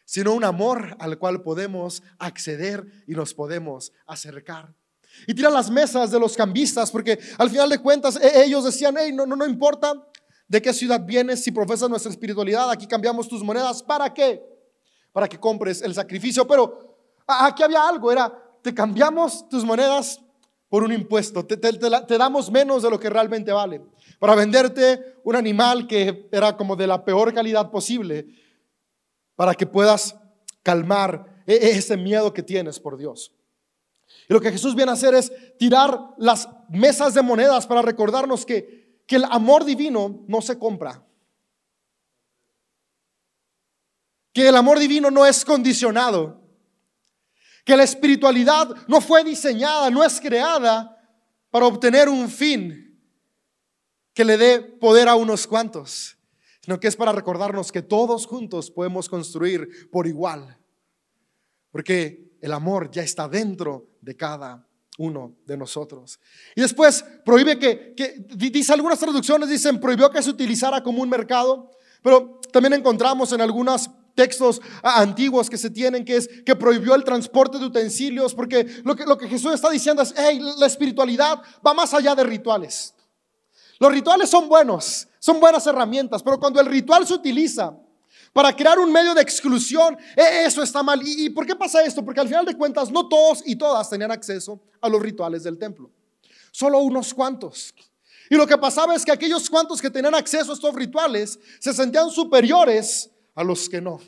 sino 0.05 0.31
un 0.31 0.45
amor 0.45 0.95
al 0.99 1.17
cual 1.17 1.43
podemos 1.43 2.01
acceder 2.17 3.03
y 3.07 3.11
nos 3.11 3.33
podemos 3.33 3.91
acercar. 4.07 4.73
Y 5.27 5.33
tira 5.33 5.49
las 5.49 5.69
mesas 5.69 6.11
de 6.11 6.19
los 6.21 6.37
cambistas, 6.37 6.89
porque 6.89 7.19
al 7.37 7.49
final 7.49 7.69
de 7.69 7.79
cuentas 7.79 8.15
e-, 8.15 8.45
ellos 8.45 8.63
decían, 8.63 8.95
hey, 8.97 9.11
no, 9.11 9.25
no, 9.25 9.35
no 9.35 9.45
importa 9.45 10.01
de 10.47 10.61
qué 10.61 10.71
ciudad 10.71 11.01
vienes, 11.01 11.43
si 11.43 11.51
profesas 11.51 11.89
nuestra 11.89 12.09
espiritualidad, 12.09 12.71
aquí 12.71 12.87
cambiamos 12.87 13.27
tus 13.27 13.43
monedas, 13.43 13.83
¿para 13.83 14.13
qué? 14.13 14.41
Para 15.11 15.27
que 15.27 15.37
compres 15.37 15.81
el 15.81 15.93
sacrificio. 15.93 16.47
Pero 16.47 16.95
aquí 17.27 17.63
había 17.63 17.85
algo, 17.85 18.13
era, 18.13 18.42
te 18.63 18.73
cambiamos 18.73 19.47
tus 19.49 19.63
monedas 19.63 20.19
por 20.69 20.83
un 20.83 20.91
impuesto, 20.91 21.45
te, 21.45 22.17
damos 22.17 22.49
menos 22.49 22.81
de 22.81 22.89
lo 22.89 22.99
que 22.99 23.09
realmente 23.09 23.51
vale, 23.51 23.81
para 24.17 24.33
venderte 24.33 25.17
un 25.23 25.35
animal 25.35 25.85
que 25.85 26.27
era 26.31 26.57
como 26.57 26.75
de 26.75 26.87
la 26.87 27.05
peor 27.05 27.31
calidad 27.31 27.69
posible 27.69 28.25
para 29.35 29.53
que 29.53 29.67
puedas 29.67 30.15
calmar 30.63 31.43
e-, 31.45 31.77
ese 31.77 31.95
miedo 31.95 32.33
que 32.33 32.41
tienes 32.41 32.79
por 32.79 32.97
Dios. 32.97 33.31
Y 34.27 34.33
lo 34.33 34.41
que 34.41 34.51
Jesús 34.51 34.75
viene 34.75 34.91
a 34.91 34.95
hacer 34.95 35.13
es 35.13 35.31
tirar 35.59 35.99
las 36.17 36.47
mesas 36.69 37.13
de 37.13 37.21
monedas 37.21 37.67
para 37.67 37.81
recordarnos 37.81 38.45
que, 38.45 39.03
que 39.05 39.17
el 39.17 39.25
amor 39.25 39.65
divino 39.65 40.23
no 40.27 40.41
se 40.41 40.57
compra. 40.57 41.05
Que 44.31 44.47
el 44.47 44.55
amor 44.55 44.79
divino 44.79 45.11
no 45.11 45.25
es 45.25 45.43
condicionado. 45.43 46.42
Que 47.63 47.77
la 47.77 47.83
espiritualidad 47.83 48.69
no 48.87 49.01
fue 49.01 49.23
diseñada, 49.23 49.89
no 49.89 50.03
es 50.03 50.19
creada 50.19 50.97
para 51.49 51.65
obtener 51.65 52.09
un 52.09 52.29
fin 52.29 52.99
que 54.13 54.25
le 54.25 54.37
dé 54.37 54.59
poder 54.59 55.07
a 55.07 55.15
unos 55.15 55.47
cuantos 55.47 56.17
sino 56.63 56.79
que 56.79 56.87
es 56.87 56.95
para 56.95 57.11
recordarnos 57.11 57.73
que 57.73 57.81
todos 57.81 58.25
juntos 58.25 58.71
podemos 58.71 59.09
construir 59.09 59.89
por 59.91 60.07
igual, 60.07 60.57
porque 61.71 62.37
el 62.39 62.53
amor 62.53 62.89
ya 62.89 63.03
está 63.03 63.27
dentro 63.27 63.89
de 63.99 64.15
cada 64.15 64.65
uno 64.97 65.35
de 65.45 65.57
nosotros. 65.57 66.21
Y 66.55 66.61
después 66.61 67.03
prohíbe 67.25 67.59
que, 67.59 68.25
dice 68.37 68.71
algunas 68.71 68.97
traducciones, 68.97 69.49
dicen, 69.49 69.77
prohibió 69.77 70.09
que 70.09 70.23
se 70.23 70.29
utilizara 70.29 70.81
como 70.81 71.01
un 71.01 71.09
mercado, 71.09 71.69
pero 72.01 72.39
también 72.53 72.73
encontramos 72.73 73.33
en 73.33 73.41
algunos 73.41 73.89
textos 74.15 74.61
antiguos 74.81 75.49
que 75.49 75.57
se 75.57 75.69
tienen, 75.69 76.05
que 76.05 76.17
es 76.17 76.29
que 76.45 76.55
prohibió 76.55 76.95
el 76.95 77.03
transporte 77.03 77.57
de 77.57 77.65
utensilios, 77.65 78.33
porque 78.33 78.81
lo 78.83 78.95
que, 78.95 79.05
lo 79.05 79.17
que 79.17 79.27
Jesús 79.27 79.53
está 79.53 79.69
diciendo 79.69 80.01
es, 80.01 80.13
hey, 80.15 80.39
la 80.57 80.67
espiritualidad 80.67 81.41
va 81.65 81.73
más 81.73 81.93
allá 81.93 82.15
de 82.15 82.23
rituales. 82.23 82.93
Los 83.79 83.91
rituales 83.91 84.29
son 84.29 84.47
buenos, 84.47 85.07
son 85.19 85.39
buenas 85.39 85.65
herramientas, 85.67 86.21
pero 86.23 86.39
cuando 86.39 86.61
el 86.61 86.67
ritual 86.67 87.05
se 87.07 87.13
utiliza 87.13 87.75
para 88.31 88.55
crear 88.55 88.79
un 88.79 88.91
medio 88.91 89.13
de 89.13 89.21
exclusión, 89.21 89.97
e, 90.15 90.45
eso 90.45 90.63
está 90.63 90.81
mal. 90.81 91.01
¿Y 91.03 91.29
por 91.29 91.45
qué 91.45 91.55
pasa 91.55 91.83
esto? 91.83 92.03
Porque 92.03 92.19
al 92.19 92.27
final 92.27 92.45
de 92.45 92.55
cuentas 92.55 92.91
no 92.91 93.07
todos 93.07 93.43
y 93.45 93.55
todas 93.55 93.89
tenían 93.89 94.11
acceso 94.11 94.59
a 94.81 94.89
los 94.89 95.01
rituales 95.01 95.43
del 95.43 95.57
templo, 95.57 95.89
solo 96.51 96.79
unos 96.79 97.13
cuantos. 97.13 97.73
Y 98.29 98.35
lo 98.35 98.47
que 98.47 98.57
pasaba 98.57 98.95
es 98.95 99.05
que 99.05 99.11
aquellos 99.11 99.49
cuantos 99.49 99.81
que 99.81 99.89
tenían 99.89 100.15
acceso 100.15 100.51
a 100.51 100.55
estos 100.55 100.73
rituales 100.73 101.39
se 101.59 101.73
sentían 101.73 102.09
superiores 102.09 103.11
a 103.35 103.43
los 103.43 103.69
que 103.69 103.81
no. 103.81 103.99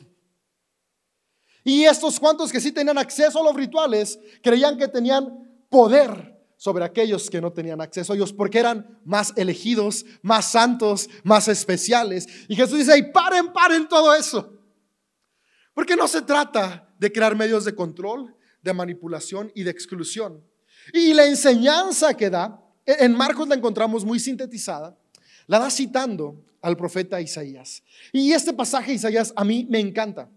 Y 1.64 1.84
estos 1.84 2.20
cuantos 2.20 2.52
que 2.52 2.60
sí 2.60 2.70
tenían 2.70 2.96
acceso 2.96 3.40
a 3.40 3.42
los 3.42 3.56
rituales 3.56 4.18
creían 4.42 4.78
que 4.78 4.86
tenían 4.86 5.66
poder 5.68 6.36
sobre 6.56 6.84
aquellos 6.84 7.28
que 7.28 7.40
no 7.40 7.52
tenían 7.52 7.80
acceso 7.80 8.12
a 8.12 8.16
ellos 8.16 8.32
porque 8.32 8.58
eran 8.58 9.00
más 9.04 9.32
elegidos, 9.36 10.06
más 10.22 10.52
santos, 10.52 11.10
más 11.24 11.48
especiales. 11.48 12.26
Y 12.48 12.56
Jesús 12.56 12.78
dice, 12.78 12.96
y 12.96 13.10
paren, 13.10 13.52
paren 13.52 13.88
todo 13.88 14.14
eso. 14.14 14.52
Porque 15.74 15.96
no 15.96 16.08
se 16.08 16.22
trata 16.22 16.88
de 16.98 17.12
crear 17.12 17.36
medios 17.36 17.64
de 17.64 17.74
control, 17.74 18.34
de 18.62 18.72
manipulación 18.72 19.52
y 19.54 19.64
de 19.64 19.70
exclusión. 19.70 20.42
Y 20.92 21.12
la 21.14 21.26
enseñanza 21.26 22.14
que 22.14 22.30
da, 22.30 22.62
en 22.86 23.12
Marcos 23.12 23.48
la 23.48 23.56
encontramos 23.56 24.04
muy 24.04 24.20
sintetizada, 24.20 24.96
la 25.46 25.58
da 25.58 25.68
citando 25.68 26.45
al 26.62 26.76
profeta 26.76 27.20
Isaías. 27.20 27.82
Y 28.12 28.32
este 28.32 28.52
pasaje 28.52 28.92
Isaías 28.92 29.32
a 29.36 29.44
mí 29.44 29.66
me 29.68 29.80
encanta. 29.80 30.28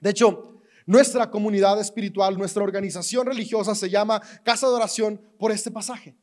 De 0.00 0.10
hecho, 0.10 0.60
nuestra 0.86 1.30
comunidad 1.30 1.80
espiritual, 1.80 2.38
nuestra 2.38 2.62
organización 2.62 3.26
religiosa 3.26 3.74
se 3.74 3.90
llama 3.90 4.20
Casa 4.44 4.68
de 4.68 4.74
Oración 4.74 5.20
por 5.38 5.50
este 5.50 5.70
pasaje. 5.70 6.16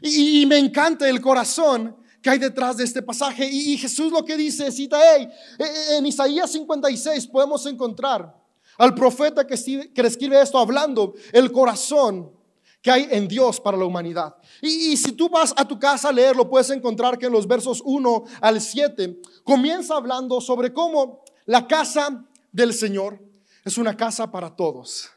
Y, 0.00 0.44
me 0.46 0.58
encanta 0.58 1.08
el 1.08 1.20
corazón 1.20 1.96
que 2.20 2.30
hay 2.30 2.38
detrás 2.38 2.76
de 2.76 2.84
este 2.84 3.02
pasaje. 3.02 3.48
Y, 3.50 3.76
Jesús 3.78 4.12
lo 4.12 4.24
que 4.24 4.36
dice, 4.36 4.70
cita, 4.70 4.98
hey, 5.16 5.28
eh, 5.58 5.64
eh, 5.64 5.96
en 5.98 6.06
Isaías 6.06 6.50
56 6.52 7.26
podemos 7.26 7.64
encontrar 7.66 8.34
al 8.78 8.94
profeta 8.94 9.46
que 9.46 9.56
que 9.94 10.00
escribe 10.02 10.40
esto 10.40 10.58
hablando 10.58 11.14
el 11.32 11.52
corazón 11.52 12.32
que 12.82 12.90
hay 12.90 13.08
en 13.10 13.28
Dios 13.28 13.60
para 13.60 13.76
la 13.76 13.84
humanidad. 13.84 14.34
Y, 14.60 14.96
si 14.96 15.12
tú 15.12 15.28
vas 15.28 15.54
a 15.56 15.66
tu 15.66 15.78
casa 15.78 16.08
a 16.08 16.12
leerlo, 16.12 16.50
puedes 16.50 16.68
encontrar 16.70 17.16
que 17.16 17.26
en 17.26 17.32
los 17.32 17.46
versos 17.46 17.80
1 17.84 18.24
al 18.40 18.60
7 18.60 19.20
comienza 19.44 19.94
hablando 19.94 20.40
sobre 20.40 20.72
cómo 20.72 21.22
la 21.46 21.66
casa 21.68 22.24
del 22.50 22.74
Señor 22.74 23.20
es 23.64 23.78
una 23.78 23.96
casa 23.96 24.30
para 24.30 24.54
todos. 24.54 25.08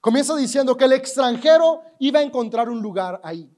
Comienza 0.00 0.36
diciendo 0.36 0.76
que 0.76 0.84
el 0.84 0.92
extranjero 0.92 1.82
iba 1.98 2.20
a 2.20 2.22
encontrar 2.22 2.68
un 2.68 2.80
lugar 2.80 3.20
ahí. 3.24 3.50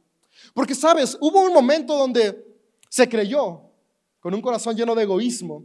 Porque, 0.55 0.75
sabes, 0.75 1.17
hubo 1.21 1.43
un 1.43 1.53
momento 1.53 1.97
donde 1.97 2.47
se 2.89 3.09
creyó, 3.09 3.61
con 4.21 4.33
un 4.33 4.41
corazón 4.41 4.75
lleno 4.75 4.95
de 4.95 5.03
egoísmo, 5.03 5.65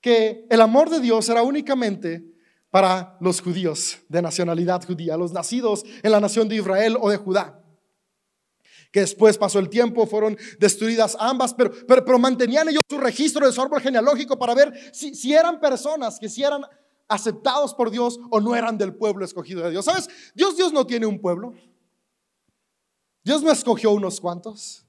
que 0.00 0.46
el 0.48 0.60
amor 0.60 0.88
de 0.88 1.00
Dios 1.00 1.28
era 1.28 1.42
únicamente 1.42 2.24
para 2.70 3.16
los 3.20 3.40
judíos 3.40 3.98
de 4.08 4.22
nacionalidad 4.22 4.84
judía, 4.86 5.16
los 5.16 5.32
nacidos 5.32 5.84
en 6.02 6.12
la 6.12 6.20
nación 6.20 6.48
de 6.48 6.56
Israel 6.56 6.96
o 7.00 7.10
de 7.10 7.16
Judá. 7.16 7.56
Que 8.92 9.00
después 9.00 9.38
pasó 9.38 9.58
el 9.58 9.68
tiempo, 9.68 10.06
fueron 10.06 10.36
destruidas 10.58 11.16
ambas, 11.18 11.54
pero, 11.54 11.70
pero, 11.86 12.18
mantenían 12.18 12.68
ellos 12.68 12.82
su 12.88 12.98
registro 12.98 13.46
de 13.46 13.52
su 13.52 13.60
árbol 13.60 13.80
genealógico 13.80 14.38
para 14.38 14.54
ver 14.54 14.72
si, 14.92 15.14
si 15.14 15.32
eran 15.32 15.60
personas 15.60 16.18
que 16.18 16.28
si 16.28 16.42
eran 16.42 16.62
aceptados 17.06 17.74
por 17.74 17.90
Dios 17.90 18.18
o 18.30 18.40
no 18.40 18.54
eran 18.54 18.78
del 18.78 18.94
pueblo 18.94 19.24
escogido 19.24 19.62
de 19.62 19.70
Dios. 19.70 19.84
¿Sabes? 19.84 20.08
Dios, 20.34 20.56
Dios 20.56 20.72
no 20.72 20.86
tiene 20.86 21.06
un 21.06 21.20
pueblo. 21.20 21.54
Dios 23.22 23.42
no 23.42 23.50
escogió 23.50 23.90
unos 23.92 24.20
cuantos. 24.20 24.86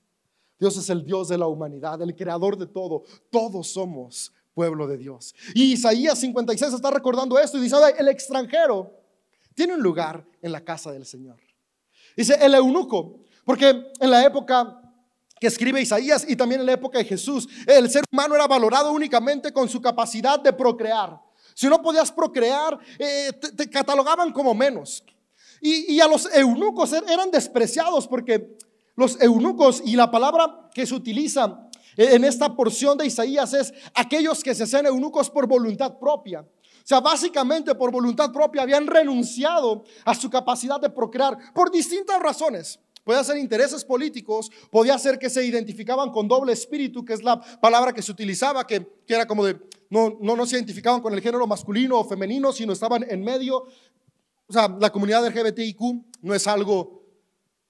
Dios 0.59 0.77
es 0.77 0.89
el 0.89 1.03
Dios 1.03 1.27
de 1.27 1.39
la 1.39 1.47
humanidad, 1.47 2.01
el 2.01 2.15
creador 2.15 2.57
de 2.57 2.67
todo. 2.67 3.03
Todos 3.31 3.67
somos 3.67 4.31
pueblo 4.53 4.87
de 4.87 4.97
Dios. 4.97 5.33
Y 5.53 5.73
Isaías 5.73 6.19
56 6.19 6.73
está 6.73 6.91
recordando 6.91 7.39
esto 7.39 7.57
y 7.57 7.61
dice, 7.61 7.75
el 7.97 8.07
extranjero 8.07 8.93
tiene 9.55 9.75
un 9.75 9.81
lugar 9.81 10.25
en 10.41 10.51
la 10.51 10.61
casa 10.61 10.91
del 10.91 11.05
Señor. 11.05 11.39
Dice, 12.15 12.37
el 12.41 12.53
eunuco, 12.53 13.21
porque 13.45 13.91
en 13.99 14.11
la 14.11 14.25
época 14.25 14.77
que 15.39 15.47
escribe 15.47 15.81
Isaías 15.81 16.25
y 16.27 16.35
también 16.35 16.61
en 16.61 16.67
la 16.67 16.73
época 16.73 16.99
de 16.99 17.05
Jesús, 17.05 17.47
el 17.65 17.89
ser 17.89 18.03
humano 18.11 18.35
era 18.35 18.47
valorado 18.47 18.91
únicamente 18.91 19.51
con 19.51 19.67
su 19.67 19.81
capacidad 19.81 20.39
de 20.39 20.53
procrear. 20.53 21.19
Si 21.55 21.67
no 21.67 21.81
podías 21.81 22.11
procrear, 22.11 22.77
eh, 22.99 23.31
te, 23.33 23.69
catalogaban 23.69 24.31
como 24.31 24.53
menos. 24.53 25.03
Y, 25.59 25.99
a 25.99 26.07
los 26.07 26.27
eunucos 26.33 26.93
er, 26.93 27.03
eran 27.07 27.29
despreciados 27.29 28.07
porque 28.07 28.57
los 28.95 29.19
eunucos 29.21 29.81
y 29.85 29.95
la 29.95 30.09
palabra 30.09 30.69
que 30.73 30.85
se 30.85 30.93
utiliza 30.93 31.67
en 31.97 32.23
esta 32.23 32.55
porción 32.55 32.97
de 32.97 33.05
Isaías 33.05 33.53
es 33.53 33.73
aquellos 33.93 34.43
que 34.43 34.55
se 34.55 34.63
hacen 34.63 34.85
eunucos 34.85 35.29
por 35.29 35.47
voluntad 35.47 35.97
propia. 35.99 36.41
O 36.41 36.83
sea, 36.83 36.99
básicamente 36.99 37.75
por 37.75 37.91
voluntad 37.91 38.31
propia 38.31 38.63
habían 38.63 38.87
renunciado 38.87 39.83
a 40.03 40.15
su 40.15 40.29
capacidad 40.29 40.79
de 40.79 40.89
procrear 40.89 41.37
por 41.53 41.71
distintas 41.71 42.19
razones. 42.19 42.79
Puede 43.03 43.23
ser 43.23 43.37
intereses 43.37 43.83
políticos, 43.83 44.51
podía 44.69 44.97
ser 44.99 45.17
que 45.17 45.29
se 45.29 45.43
identificaban 45.43 46.11
con 46.11 46.27
doble 46.27 46.53
espíritu, 46.53 47.03
que 47.03 47.13
es 47.13 47.23
la 47.23 47.39
palabra 47.59 47.93
que 47.93 48.01
se 48.01 48.11
utilizaba, 48.11 48.65
que, 48.67 49.01
era 49.07 49.25
como 49.25 49.43
de, 49.43 49.59
no, 49.89 50.17
no, 50.21 50.35
no 50.35 50.45
se 50.45 50.55
identificaban 50.55 51.01
con 51.01 51.13
el 51.13 51.21
género 51.21 51.47
masculino 51.47 51.99
o 51.99 52.03
femenino, 52.03 52.51
sino 52.51 52.73
estaban 52.73 53.05
en 53.09 53.23
medio. 53.23 53.65
O 54.47 54.53
sea, 54.53 54.67
la 54.79 54.91
comunidad 54.91 55.25
LGBTIQ 55.27 55.79
no 56.21 56.33
es 56.35 56.45
algo 56.45 57.01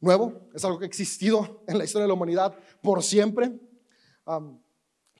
nuevo, 0.01 0.49
es 0.53 0.65
algo 0.65 0.79
que 0.79 0.85
ha 0.85 0.87
existido 0.87 1.63
en 1.67 1.77
la 1.77 1.85
historia 1.85 2.03
de 2.03 2.09
la 2.09 2.13
humanidad 2.13 2.53
por 2.81 3.01
siempre. 3.01 3.51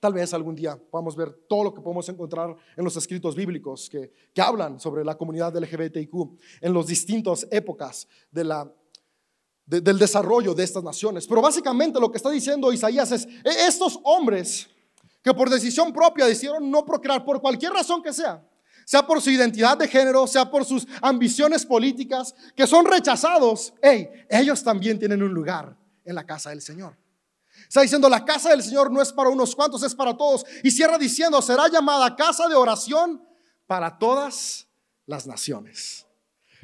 Tal 0.02 0.12
vez 0.12 0.34
algún 0.34 0.56
día 0.56 0.76
podamos 0.90 1.14
ver 1.14 1.32
todo 1.48 1.62
lo 1.62 1.72
que 1.72 1.80
podemos 1.80 2.08
encontrar 2.08 2.56
en 2.76 2.84
los 2.84 2.96
escritos 2.96 3.36
bíblicos 3.36 3.88
que, 3.88 4.12
hablan 4.36 4.80
sobre 4.80 5.04
la 5.04 5.16
comunidad 5.16 5.56
LGBTIQ 5.56 6.12
en 6.60 6.74
las 6.74 6.86
distintas 6.88 7.46
épocas 7.52 8.08
del 8.32 9.98
desarrollo 9.98 10.54
de 10.54 10.64
estas 10.64 10.82
naciones. 10.82 11.24
Pero 11.26 11.40
básicamente 11.40 12.00
lo 12.00 12.10
que 12.10 12.16
está 12.16 12.30
diciendo 12.30 12.72
Isaías 12.72 13.12
es, 13.12 13.26
e, 13.26 13.66
estos 13.68 14.00
hombres 14.02 14.68
que 15.22 15.32
por 15.32 15.48
decisión 15.48 15.92
propia 15.92 16.26
decidieron 16.26 16.68
no 16.68 16.84
procrear 16.84 17.24
por 17.24 17.40
cualquier 17.40 17.72
razón 17.72 18.02
que 18.02 18.12
sea, 18.12 18.44
sea 18.84 19.06
por 19.06 19.22
su 19.22 19.30
identidad 19.30 19.78
de 19.78 19.86
género, 19.86 20.26
sea 20.26 20.50
por 20.50 20.64
sus 20.64 20.84
ambiciones 21.00 21.64
políticas, 21.64 22.34
que 22.56 22.66
son 22.66 22.84
rechazados, 22.86 23.72
ellos 24.28 24.64
también 24.64 24.98
tienen 24.98 25.22
un 25.22 25.32
lugar 25.32 25.76
en 26.04 26.16
la 26.16 26.26
casa 26.26 26.50
del 26.50 26.60
Señor. 26.60 27.01
Está 27.72 27.80
diciendo, 27.80 28.06
la 28.10 28.22
casa 28.22 28.50
del 28.50 28.62
Señor 28.62 28.90
no 28.90 29.00
es 29.00 29.10
para 29.14 29.30
unos 29.30 29.56
cuantos, 29.56 29.82
es 29.82 29.94
para 29.94 30.14
todos. 30.14 30.44
Y 30.62 30.70
cierra 30.70 30.98
diciendo, 30.98 31.40
será 31.40 31.68
llamada 31.68 32.14
casa 32.14 32.46
de 32.46 32.54
oración 32.54 33.26
para 33.66 33.98
todas 33.98 34.68
las 35.06 35.26
naciones. 35.26 36.04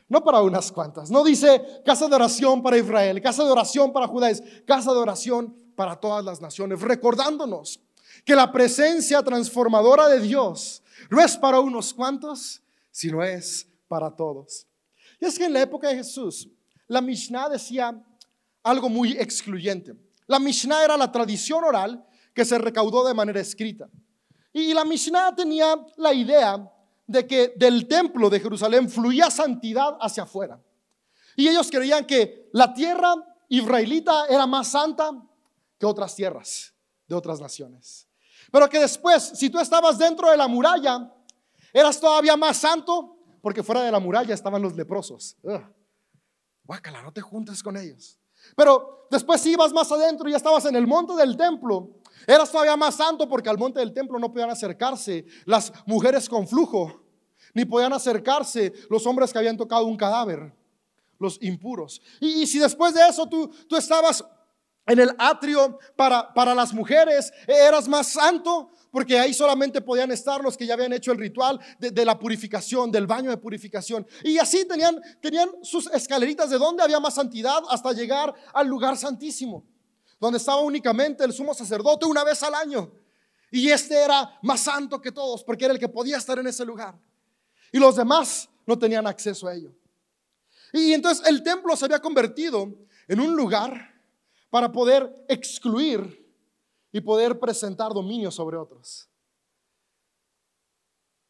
No 0.07 0.23
para 0.23 0.43
unas 0.43 0.71
cuantas. 0.71 1.11
No 1.11 1.25
dice 1.25 1.81
casa 1.83 2.09
de 2.09 2.15
oración 2.15 2.63
para 2.63 2.77
Israel, 2.77 3.23
casa 3.23 3.43
de 3.43 3.51
oración 3.51 3.91
para 3.91 4.07
Judá, 4.07 4.29
es 4.29 4.43
casa 4.67 4.93
de 4.93 4.99
oración 4.99 5.57
para 5.75 5.97
todas 5.97 6.23
las 6.23 6.43
naciones, 6.43 6.83
recordándonos 6.83 7.81
que 8.27 8.35
la 8.35 8.53
presencia 8.53 9.23
transformadora 9.23 10.09
de 10.09 10.21
Dios 10.21 10.83
no 11.09 11.23
es 11.23 11.39
para 11.39 11.59
unos 11.59 11.95
cuantos, 11.95 12.61
sino 12.91 13.25
es 13.25 13.67
para 13.89 14.15
todos. 14.15 14.67
Y 15.19 15.25
es 15.25 15.39
que 15.39 15.47
en 15.47 15.55
la 15.55 15.63
época 15.63 15.89
de 15.89 15.95
Jesús, 15.95 16.51
la 16.87 17.01
Mishnah 17.01 17.49
decía 17.49 17.99
algo 18.63 18.91
muy 18.91 19.13
excluyente. 19.13 19.97
La 20.29 20.39
Mishnah 20.39 20.85
era 20.85 20.97
la 20.97 21.11
tradición 21.11 21.65
oral 21.65 22.07
que 22.33 22.45
se 22.45 22.57
recaudó 22.59 23.07
de 23.07 23.15
manera 23.15 23.41
escrita. 23.41 23.89
Y 24.53 24.73
la 24.73 24.85
Mishnah 24.85 25.35
tenía 25.35 25.75
la 25.97 26.15
idea 26.15 26.71
de 27.07 27.27
que 27.27 27.55
del 27.57 27.89
templo 27.89 28.31
de 28.31 28.39
Jerusalén 28.39 28.89
fluía 28.89 29.31
santidad 29.31 29.97
hacia 30.01 30.23
afuera. 30.23 30.63
Y 31.35 31.49
ellos 31.49 31.71
creían 31.71 32.05
que 32.05 32.49
la 32.53 32.73
tierra 32.73 33.15
israelita 33.49 34.27
era 34.27 34.47
más 34.47 34.69
santa 34.69 35.11
que 35.79 35.87
otras 35.87 36.15
tierras 36.15 36.75
de 37.07 37.15
otras 37.15 37.41
naciones. 37.41 38.07
Pero 38.53 38.69
que 38.69 38.81
después, 38.81 39.33
si 39.35 39.49
tú 39.49 39.59
estabas 39.59 39.99
dentro 39.99 40.31
de 40.31 40.37
la 40.37 40.49
muralla, 40.49 41.13
eras 41.73 41.99
todavía 41.99 42.37
más 42.37 42.59
santo 42.59 43.17
porque 43.41 43.63
fuera 43.63 43.83
de 43.83 43.91
la 43.91 44.01
muralla 44.01 44.35
estaban 44.35 44.61
los 44.61 44.75
leprosos. 44.75 45.37
Guácala, 46.65 47.03
no 47.03 47.13
te 47.13 47.23
juntes 47.23 47.63
con 47.63 47.77
ellos. 47.77 48.18
Pero 48.57 49.07
después 49.11 49.41
si 49.41 49.53
ibas 49.53 49.73
más 49.73 49.91
adentro 49.93 50.29
y 50.29 50.33
ya 50.33 50.37
estabas 50.37 50.65
en 50.67 50.77
el 50.77 50.87
monte 50.87 51.15
del 51.15 51.37
templo, 51.37 51.91
eras 52.27 52.51
todavía 52.51 52.77
más 52.77 52.97
santo 52.97 53.29
porque 53.29 53.49
al 53.49 53.59
monte 53.59 53.81
del 53.81 53.93
templo 53.93 54.19
no 54.19 54.33
podían 54.33 54.51
acercarse 54.51 55.25
las 55.45 55.73
mujeres 55.87 56.29
con 56.29 56.47
flujo, 56.47 57.03
ni 57.55 57.65
podían 57.65 57.93
acercarse 57.93 58.73
los 58.91 59.07
hombres 59.07 59.33
que 59.33 59.39
habían 59.39 59.57
tocado 59.57 59.87
un 59.87 59.97
cadáver, 59.97 60.53
los 61.19 61.43
impuros. 61.43 62.01
Y, 62.21 62.47
si 62.47 62.59
después 62.59 62.95
de 62.95 63.07
eso 63.09 63.29
tú, 63.29 63.51
tú 63.69 63.77
estabas 63.77 64.25
en 64.87 64.99
el 64.99 65.15
atrio 65.19 65.79
para, 65.97 66.33
para 66.33 66.55
las 66.55 66.73
mujeres, 66.73 67.33
eras 67.47 67.89
más 67.89 68.09
santo, 68.09 68.71
porque 68.91 69.19
ahí 69.19 69.35
solamente 69.35 69.81
podían 69.81 70.11
estar 70.13 70.43
los 70.43 70.57
que 70.57 70.67
ya 70.67 70.75
habían 70.75 70.93
hecho 70.93 71.13
el 71.13 71.19
ritual 71.19 71.61
de, 71.79 72.05
la 72.05 72.19
purificación, 72.19 72.91
del 72.91 73.07
baño 73.07 73.31
de 73.31 73.37
purificación. 73.37 74.07
Y 74.25 74.39
así 74.39 74.67
tenían, 74.67 75.01
tenían 75.21 75.51
sus 75.63 75.87
escaleritas 75.89 76.51
de 76.51 76.59
donde 76.59 76.83
había 76.83 77.01
más 77.01 77.15
santidad 77.15 77.63
hasta 77.69 77.93
llegar 77.93 78.35
al 78.53 78.67
lugar 78.67 78.97
santísimo, 78.97 79.67
donde 80.21 80.39
estaba 80.39 80.61
únicamente 80.61 81.25
el 81.25 81.33
sumo 81.33 81.55
sacerdote 81.55 82.07
una 82.07 82.25
vez 82.25 82.43
al 82.43 82.55
año. 82.55 82.93
Y 83.51 83.71
este 83.71 83.95
era 83.95 84.39
más 84.43 84.61
santo 84.61 85.01
que 85.01 85.13
todos, 85.13 85.43
porque 85.43 85.65
era 85.65 85.75
el 85.75 85.81
que 85.81 85.89
podía 85.89 86.17
estar 86.17 86.39
en 86.39 86.47
ese 86.47 86.65
lugar. 86.65 86.99
Y 87.73 87.79
los 87.79 87.97
demás 87.97 88.49
no 88.67 88.79
tenían 88.79 89.07
acceso 89.07 89.49
a 89.49 89.55
ello. 89.55 89.73
Y 90.73 90.93
entonces 90.93 91.27
el 91.27 91.43
templo 91.43 91.75
se 91.77 91.87
había 91.87 92.01
convertido 92.01 92.75
en 93.07 93.21
un 93.21 93.35
lugar 93.35 93.95
para 94.51 94.71
poder 94.71 95.25
excluir 95.29 96.28
y 96.93 97.01
poder 97.01 97.39
presentar 97.39 97.93
dominio 97.93 98.31
sobre 98.31 98.57
otros. 98.57 99.09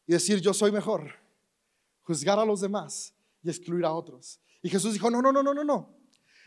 Y 0.06 0.12
decir, 0.12 0.40
yo 0.40 0.54
soy 0.54 0.72
mejor, 0.72 1.12
juzgar 2.02 2.38
a 2.38 2.44
los 2.44 2.60
demás 2.60 3.14
y 3.42 3.50
excluir 3.50 3.84
a 3.84 3.92
otros. 3.92 4.40
Y 4.62 4.70
Jesús 4.70 4.94
dijo, 4.94 5.10
no, 5.10 5.20
no, 5.20 5.32
no, 5.32 5.42
no, 5.42 5.54
no, 5.54 5.64
no. 5.64 5.94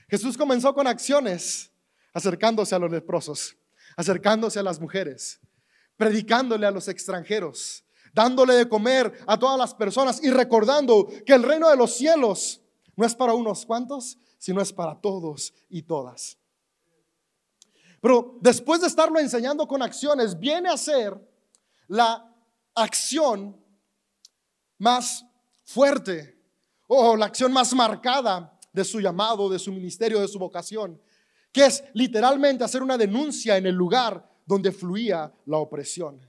Jesús 0.09 0.37
comenzó 0.37 0.73
con 0.73 0.87
acciones, 0.87 1.71
acercándose 2.13 2.75
a 2.75 2.79
los 2.79 2.91
leprosos, 2.91 3.55
acercándose 3.95 4.59
a 4.59 4.63
las 4.63 4.79
mujeres, 4.79 5.39
predicándole 5.95 6.65
a 6.65 6.71
los 6.71 6.87
extranjeros, 6.87 7.85
dándole 8.13 8.55
de 8.55 8.67
comer 8.67 9.13
a 9.27 9.37
todas 9.37 9.57
las 9.57 9.73
personas 9.73 10.21
y 10.23 10.29
recordando 10.29 11.07
que 11.25 11.33
el 11.33 11.43
reino 11.43 11.69
de 11.69 11.77
los 11.77 11.95
cielos 11.95 12.61
no 12.95 13.05
es 13.05 13.15
para 13.15 13.33
unos 13.33 13.65
cuantos, 13.65 14.17
sino 14.37 14.61
es 14.61 14.73
para 14.73 14.99
todos 14.99 15.53
y 15.69 15.83
todas. 15.83 16.37
Pero 18.01 18.37
después 18.41 18.81
de 18.81 18.87
estarlo 18.87 19.19
enseñando 19.19 19.67
con 19.67 19.81
acciones, 19.81 20.37
viene 20.37 20.69
a 20.69 20.77
ser 20.77 21.15
la 21.87 22.27
acción 22.73 23.55
más 24.79 25.23
fuerte 25.63 26.37
o 26.87 27.15
la 27.15 27.27
acción 27.27 27.53
más 27.53 27.73
marcada 27.73 28.57
de 28.73 28.83
su 28.83 28.99
llamado, 28.99 29.47
de 29.49 29.59
su 29.59 29.71
ministerio, 29.71 30.19
de 30.19 30.27
su 30.27 30.39
vocación, 30.39 30.99
que 31.51 31.65
es 31.65 31.83
literalmente 31.93 32.63
hacer 32.63 32.81
una 32.81 32.97
denuncia 32.97 33.57
en 33.57 33.67
el 33.67 33.75
lugar 33.75 34.27
donde 34.45 34.71
fluía 34.71 35.31
la 35.45 35.57
opresión. 35.57 36.19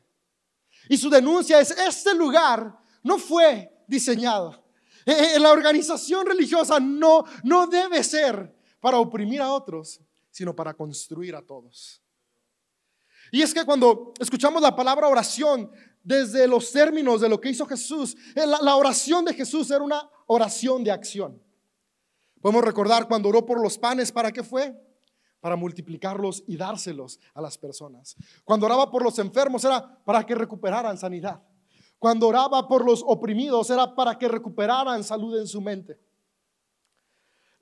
Y 0.88 0.96
su 0.96 1.08
denuncia 1.08 1.60
es, 1.60 1.70
este 1.70 2.14
lugar 2.14 2.78
no 3.02 3.18
fue 3.18 3.84
diseñado. 3.86 4.62
Eh, 5.06 5.34
eh, 5.34 5.38
la 5.38 5.50
organización 5.50 6.26
religiosa 6.26 6.78
no, 6.78 7.24
no 7.44 7.66
debe 7.66 8.04
ser 8.04 8.54
para 8.80 8.98
oprimir 8.98 9.40
a 9.40 9.52
otros, 9.52 10.00
sino 10.32 10.56
para 10.56 10.74
construir 10.74 11.36
a 11.36 11.42
todos. 11.42 12.02
Y 13.30 13.42
es 13.42 13.54
que 13.54 13.64
cuando 13.64 14.12
escuchamos 14.18 14.60
la 14.60 14.74
palabra 14.74 15.06
oración, 15.06 15.70
desde 16.02 16.48
los 16.48 16.72
términos 16.72 17.20
de 17.20 17.28
lo 17.28 17.40
que 17.40 17.50
hizo 17.50 17.64
Jesús, 17.66 18.16
eh, 18.34 18.44
la, 18.46 18.74
oración 18.74 19.24
de 19.24 19.34
Jesús 19.34 19.70
era 19.70 19.84
una 19.84 20.10
oración 20.26 20.82
de 20.82 20.90
acción. 20.90 21.40
Podemos 22.40 22.64
recordar 22.64 23.06
cuando 23.06 23.28
oró 23.28 23.46
por 23.46 23.62
los 23.62 23.78
panes, 23.78 24.10
¿para 24.10 24.32
qué 24.32 24.42
fue? 24.42 24.74
Para 25.38 25.54
multiplicarlos 25.54 26.42
y 26.48 26.56
dárselos 26.56 27.20
a 27.34 27.40
las 27.40 27.56
personas. 27.56 28.16
Cuando 28.44 28.66
oraba 28.66 28.90
por 28.90 29.04
los 29.04 29.18
enfermos 29.20 29.64
era 29.64 30.02
para 30.04 30.24
que 30.26 30.34
recuperaran 30.34 30.98
sanidad. 30.98 31.40
Cuando 31.98 32.26
oraba 32.26 32.66
por 32.66 32.84
los 32.84 33.04
oprimidos 33.06 33.70
era 33.70 33.94
para 33.94 34.18
que 34.18 34.26
recuperaran 34.26 35.04
salud 35.04 35.38
en 35.38 35.46
su 35.46 35.60
mente. 35.60 36.00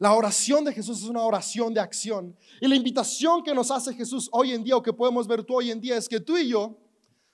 La 0.01 0.15
oración 0.15 0.65
de 0.65 0.73
Jesús 0.73 1.03
es 1.03 1.09
una 1.11 1.21
oración 1.21 1.75
de 1.75 1.81
acción. 1.81 2.35
Y 2.59 2.67
la 2.67 2.75
invitación 2.75 3.43
que 3.43 3.55
nos 3.55 3.71
hace 3.71 3.93
Jesús 3.93 4.31
hoy 4.33 4.53
en 4.53 4.65
día, 4.65 4.75
o 4.75 4.83
que 4.83 4.95
podemos 4.95 5.29
ver 5.29 5.45
tú 5.45 5.57
hoy 5.57 5.71
en 5.71 5.79
día, 5.79 5.99
es 5.99 6.09
que 6.09 6.19
tú 6.19 6.39
y 6.39 6.49
yo 6.49 6.75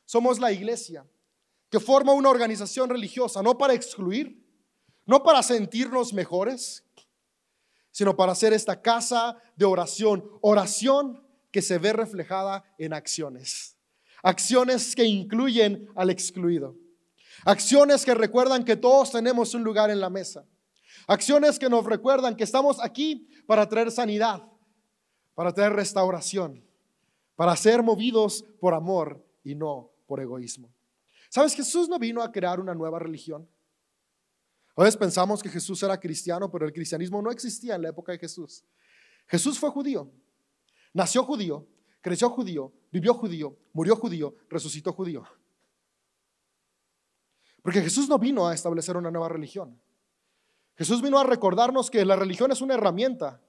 somos 0.04 0.40
la 0.40 0.50
iglesia, 0.50 1.06
que 1.70 1.78
forma 1.78 2.12
una 2.12 2.28
organización 2.28 2.90
religiosa, 2.90 3.40
no 3.40 3.56
para 3.56 3.72
excluir, 3.72 4.44
no 5.04 5.22
para 5.22 5.44
sentirnos 5.44 6.12
mejores, 6.12 6.84
sino 7.92 8.16
para 8.16 8.32
hacer 8.32 8.52
esta 8.52 8.82
casa 8.82 9.36
de 9.54 9.64
oración. 9.64 10.28
Oración 10.40 11.24
que 11.52 11.62
se 11.62 11.78
ve 11.78 11.92
reflejada 11.92 12.64
en 12.78 12.94
acciones. 12.94 13.76
Acciones 14.24 14.96
que 14.96 15.04
incluyen 15.04 15.88
al 15.94 16.10
excluido. 16.10 16.74
Acciones 17.44 18.04
que 18.04 18.14
recuerdan 18.14 18.64
que 18.64 18.74
todos 18.74 19.12
tenemos 19.12 19.54
un 19.54 19.62
lugar 19.62 19.88
en 19.90 20.00
la 20.00 20.10
mesa 20.10 20.44
Acciones 21.06 21.58
que 21.58 21.70
nos 21.70 21.84
recuerdan 21.84 22.36
que 22.36 22.44
estamos 22.44 22.82
aquí 22.82 23.28
para 23.46 23.68
traer 23.68 23.90
sanidad, 23.92 24.42
para 25.34 25.52
traer 25.52 25.72
restauración, 25.72 26.64
para 27.36 27.54
ser 27.56 27.82
movidos 27.82 28.44
por 28.60 28.74
amor 28.74 29.24
y 29.44 29.54
no 29.54 29.92
por 30.06 30.20
egoísmo. 30.20 30.72
¿Sabes? 31.28 31.54
Jesús 31.54 31.88
no 31.88 31.98
vino 31.98 32.22
a 32.22 32.32
crear 32.32 32.58
una 32.58 32.74
nueva 32.74 32.98
religión. 32.98 33.48
A 34.74 34.82
veces 34.82 34.96
pensamos 34.96 35.42
que 35.42 35.48
Jesús 35.48 35.82
era 35.82 35.98
cristiano, 35.98 36.50
pero 36.50 36.66
el 36.66 36.72
cristianismo 36.72 37.22
no 37.22 37.30
existía 37.30 37.76
en 37.76 37.82
la 37.82 37.88
época 37.90 38.12
de 38.12 38.18
Jesús. 38.18 38.64
Jesús 39.26 39.58
fue 39.58 39.70
judío, 39.70 40.10
nació 40.92 41.24
judío, 41.24 41.66
creció 42.00 42.30
judío, 42.30 42.72
vivió 42.92 43.14
judío, 43.14 43.56
murió 43.72 43.96
judío, 43.96 44.36
resucitó 44.48 44.92
judío. 44.92 45.24
Porque 47.62 47.80
Jesús 47.80 48.08
no 48.08 48.18
vino 48.18 48.46
a 48.46 48.54
establecer 48.54 48.96
una 48.96 49.10
nueva 49.10 49.28
religión. 49.28 49.80
Jesús 50.76 51.00
vino 51.00 51.18
a 51.18 51.24
recordarnos 51.24 51.90
que 51.90 52.04
la 52.04 52.16
religión 52.16 52.52
es 52.52 52.60
una 52.60 52.74
herramienta 52.74 53.40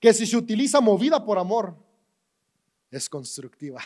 que 0.00 0.12
si 0.12 0.26
se 0.26 0.36
utiliza 0.36 0.80
movida 0.80 1.24
por 1.24 1.38
amor, 1.38 1.76
es 2.90 3.08
constructiva. 3.08 3.82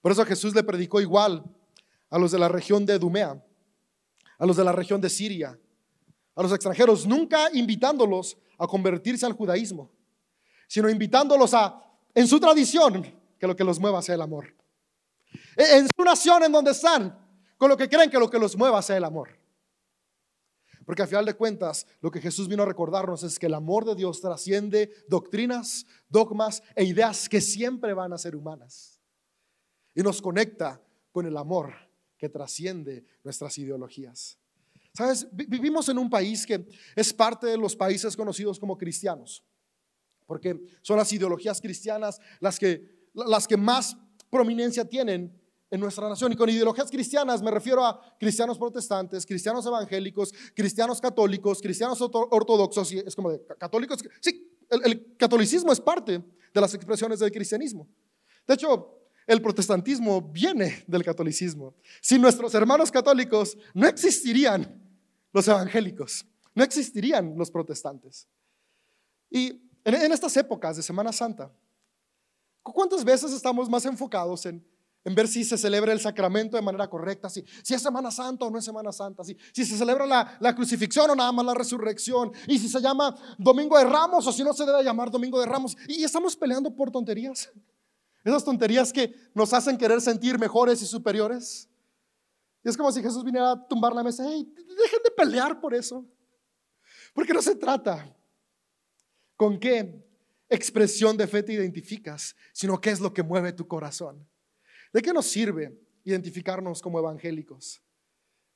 Por 0.00 0.12
eso 0.12 0.24
Jesús 0.24 0.54
le 0.54 0.62
predicó 0.62 1.00
igual 1.00 1.44
a 2.10 2.18
los 2.18 2.30
de 2.30 2.38
la 2.38 2.48
región 2.48 2.86
de 2.86 2.98
Dumea, 2.98 3.44
a 4.38 4.46
los 4.46 4.56
de 4.56 4.64
la 4.64 4.72
región 4.72 5.00
de 5.00 5.10
Siria, 5.10 5.58
a 6.34 6.42
los 6.42 6.52
extranjeros, 6.52 7.06
nunca 7.06 7.50
invitándolos 7.52 8.38
a 8.58 8.66
convertirse 8.66 9.26
al 9.26 9.32
judaísmo, 9.32 9.90
sino 10.68 10.88
invitándolos 10.88 11.52
a, 11.52 11.82
en 12.14 12.28
su 12.28 12.38
tradición, 12.38 13.02
que 13.38 13.46
lo 13.46 13.56
que 13.56 13.64
los 13.64 13.78
mueva 13.80 14.00
sea 14.02 14.14
el 14.14 14.22
amor. 14.22 14.54
En 15.56 15.88
su 15.88 16.04
nación 16.04 16.44
en 16.44 16.52
donde 16.52 16.70
están, 16.70 17.18
con 17.56 17.68
lo 17.68 17.76
que 17.76 17.88
creen 17.88 18.08
que 18.08 18.18
lo 18.18 18.30
que 18.30 18.38
los 18.38 18.56
mueva 18.56 18.80
sea 18.82 18.96
el 18.96 19.04
amor. 19.04 19.36
Porque 20.88 21.02
al 21.02 21.08
final 21.08 21.26
de 21.26 21.34
cuentas, 21.34 21.86
lo 22.00 22.10
que 22.10 22.18
Jesús 22.18 22.48
vino 22.48 22.62
a 22.62 22.66
recordarnos 22.66 23.22
es 23.22 23.38
que 23.38 23.44
el 23.44 23.52
amor 23.52 23.84
de 23.84 23.94
Dios 23.94 24.22
trasciende 24.22 24.90
doctrinas, 25.06 25.84
dogmas 26.08 26.62
e 26.74 26.82
ideas 26.82 27.28
que 27.28 27.42
siempre 27.42 27.92
van 27.92 28.14
a 28.14 28.16
ser 28.16 28.34
humanas. 28.34 28.98
y 29.94 30.02
nos 30.02 30.22
conecta 30.22 30.82
con 31.12 31.26
el 31.26 31.36
amor 31.36 31.74
que 32.16 32.30
trasciende 32.30 33.04
nuestras 33.22 33.58
ideologías. 33.58 34.38
Sabes, 34.94 35.28
vivimos 35.30 35.90
en 35.90 35.98
un 35.98 36.08
país 36.08 36.46
que 36.46 36.66
es 36.96 37.12
parte 37.12 37.48
de 37.48 37.58
los 37.58 37.76
países 37.76 38.16
conocidos 38.16 38.58
como 38.58 38.78
cristianos, 38.78 39.44
porque 40.24 40.58
son 40.80 40.96
las 40.96 41.12
ideologías 41.12 41.60
cristianas 41.60 42.18
las 42.40 42.58
que, 42.58 43.10
las 43.12 43.46
que 43.46 43.58
más 43.58 43.94
prominencia 44.30 44.86
tienen 44.86 45.38
en 45.70 45.80
nuestra 45.80 46.08
nación. 46.08 46.32
Y 46.32 46.36
con 46.36 46.48
ideologías 46.48 46.90
cristianas 46.90 47.42
me 47.42 47.50
refiero 47.50 47.84
a 47.84 48.00
cristianos 48.18 48.58
protestantes, 48.58 49.26
cristianos 49.26 49.66
evangélicos, 49.66 50.32
cristianos 50.54 51.00
católicos, 51.00 51.60
cristianos 51.60 52.00
ortodoxos. 52.00 52.92
Y 52.92 52.98
es 52.98 53.14
como 53.14 53.30
de 53.30 53.44
católicos. 53.58 53.98
Sí, 54.20 54.58
el, 54.70 55.16
catolicismo 55.16 55.72
es 55.72 55.80
parte 55.80 56.22
de 56.52 56.60
las 56.60 56.74
expresiones 56.74 57.18
del 57.18 57.32
cristianismo. 57.32 57.88
De 58.46 58.54
hecho, 58.54 58.94
el 59.26 59.42
protestantismo 59.42 60.22
viene 60.22 60.84
del 60.86 61.04
catolicismo. 61.04 61.74
Sin 62.00 62.22
nuestros 62.22 62.54
hermanos 62.54 62.90
católicos 62.90 63.56
no 63.74 63.86
existirían 63.86 64.82
los 65.32 65.46
evangélicos, 65.46 66.26
no 66.54 66.64
existirían 66.64 67.36
los 67.36 67.50
protestantes. 67.50 68.26
Y 69.30 69.60
en, 69.84 70.12
estas 70.12 70.36
épocas 70.38 70.76
de 70.76 70.82
Semana 70.82 71.12
Santa, 71.12 71.52
¿cuántas 72.62 73.04
veces 73.04 73.32
estamos 73.32 73.68
más 73.68 73.84
enfocados 73.84 74.46
en, 74.46 74.64
ver 75.04 75.28
si 75.28 75.44
se 75.44 75.56
celebra 75.56 75.92
el 75.92 76.00
sacramento 76.00 76.56
de 76.56 76.62
manera 76.62 76.88
correcta, 76.88 77.28
si, 77.28 77.44
si 77.62 77.74
es 77.74 77.82
Semana 77.82 78.10
Santa 78.10 78.44
o 78.44 78.50
no 78.50 78.58
es 78.58 78.64
Semana 78.64 78.92
Santa, 78.92 79.24
si, 79.24 79.36
si 79.52 79.64
se 79.64 79.76
celebra 79.76 80.06
la, 80.06 80.54
crucifixión 80.54 81.10
o 81.10 81.14
nada 81.14 81.32
más 81.32 81.46
la 81.46 81.54
resurrección, 81.54 82.32
y 82.46 82.58
si 82.58 82.68
se 82.68 82.80
llama 82.80 83.16
Domingo 83.38 83.78
de 83.78 83.84
Ramos 83.84 84.26
o 84.26 84.32
si 84.32 84.42
no 84.42 84.52
se 84.52 84.66
debe 84.66 84.82
llamar 84.82 85.10
Domingo 85.10 85.40
de 85.40 85.46
Ramos, 85.46 85.76
y 85.86 86.04
estamos 86.04 86.36
peleando 86.36 86.74
por 86.74 86.90
tonterías. 86.90 87.50
Esas 88.24 88.44
tonterías 88.44 88.92
que 88.92 89.14
nos 89.34 89.52
hacen 89.54 89.78
querer 89.78 90.00
sentir 90.00 90.38
mejores 90.38 90.82
y 90.82 90.86
superiores. 90.86 91.68
Y 92.64 92.68
es 92.68 92.76
como 92.76 92.92
si 92.92 93.00
Jesús 93.00 93.24
viniera 93.24 93.52
a 93.52 93.68
tumbar 93.68 93.94
la 93.94 94.02
mesa. 94.02 94.24
Hey, 94.28 94.52
dejen 94.54 95.00
de 95.02 95.10
pelear 95.16 95.60
por 95.60 95.72
eso. 95.74 96.04
Porque 97.14 97.32
no 97.32 97.40
se 97.40 97.54
trata 97.54 98.14
con 99.36 99.58
qué 99.58 100.04
expresión 100.48 101.16
de 101.16 101.26
fe 101.26 101.42
te 101.42 101.52
identificas, 101.52 102.34
sino 102.52 102.80
qué 102.80 102.90
es 102.90 103.00
lo 103.00 103.14
que 103.14 103.22
mueve 103.22 103.52
tu 103.52 103.66
corazón. 103.66 104.28
¿De 104.92 105.02
qué 105.02 105.12
nos 105.12 105.26
sirve 105.26 105.78
identificarnos 106.04 106.80
como 106.80 106.98
evangélicos 106.98 107.82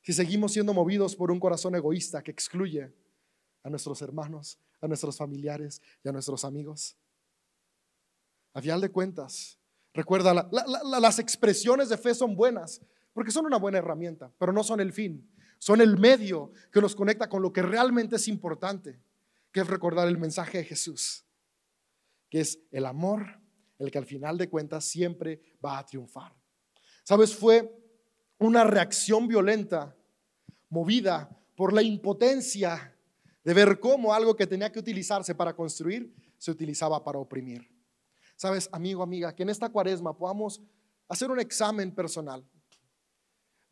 si 0.03 0.13
seguimos 0.13 0.53
siendo 0.53 0.73
movidos 0.73 1.15
por 1.15 1.31
un 1.31 1.39
corazón 1.39 1.75
egoísta 1.75 2.23
que 2.23 2.31
excluye 2.31 2.93
a 3.63 3.71
nuestros 3.71 4.03
hermanos, 4.03 4.59
a 4.81 4.89
nuestros 4.89 5.17
familiares 5.17 5.81
y 6.03 6.09
a 6.09 6.13
nuestros 6.13 6.45
amigos? 6.45 6.97
A 8.55 8.61
final 8.61 8.81
de 8.81 8.91
cuentas, 8.91 9.59
recuerda, 9.95 10.49
las 11.01 11.19
expresiones 11.19 11.89
de 11.89 11.99
fe 11.99 12.15
son 12.15 12.35
buenas, 12.35 12.81
porque 13.13 13.31
son 13.31 13.47
una 13.47 13.59
buena 13.59 13.79
herramienta, 13.79 14.33
pero 14.39 14.53
no 14.53 14.65
son 14.65 14.81
el 14.81 14.93
fin. 14.93 15.29
Son 15.59 15.81
el 15.81 15.97
medio 15.97 16.51
que 16.73 16.81
nos 16.81 16.97
conecta 16.97 17.29
con 17.29 17.41
lo 17.41 17.53
que 17.53 17.63
realmente 17.63 18.17
es 18.17 18.27
importante, 18.27 19.01
que 19.53 19.61
es 19.61 19.67
recordar 19.69 20.09
el 20.09 20.19
mensaje 20.19 20.59
de 20.59 20.65
Jesús, 20.65 21.25
que 22.29 22.41
es 22.41 22.59
el 22.73 22.85
amor, 22.85 23.42
el 23.85 23.91
que 23.91 23.99
al 23.99 24.07
final 24.07 24.39
de 24.39 24.49
cuentas 24.49 24.85
siempre 24.85 25.41
va 25.65 25.79
a 25.79 25.87
triunfar. 25.87 26.33
¿Sabes? 27.05 27.35
Fue 27.35 27.71
una 28.39 28.65
reacción 28.65 29.29
violenta 29.29 29.97
movida 30.69 31.29
por 31.57 31.73
la 31.73 31.83
impotencia 31.83 32.97
de 33.45 33.55
ver 33.55 33.81
cómo 33.81 34.15
algo 34.15 34.37
que 34.37 34.47
tenía 34.47 34.71
que 34.71 34.79
utilizarse 34.79 35.35
para 35.35 35.55
construir 35.55 36.15
se 36.39 36.51
utilizaba 36.51 37.03
para 37.03 37.19
oprimir. 37.19 37.69
Sabes, 38.37 38.69
amigo, 38.73 39.03
amiga, 39.03 39.35
que 39.35 39.43
en 39.43 39.51
esta 39.51 39.69
cuaresma 39.69 40.17
podamos 40.17 40.61
hacer 41.09 41.31
un 41.31 41.41
examen 41.41 41.95
personal 41.95 42.45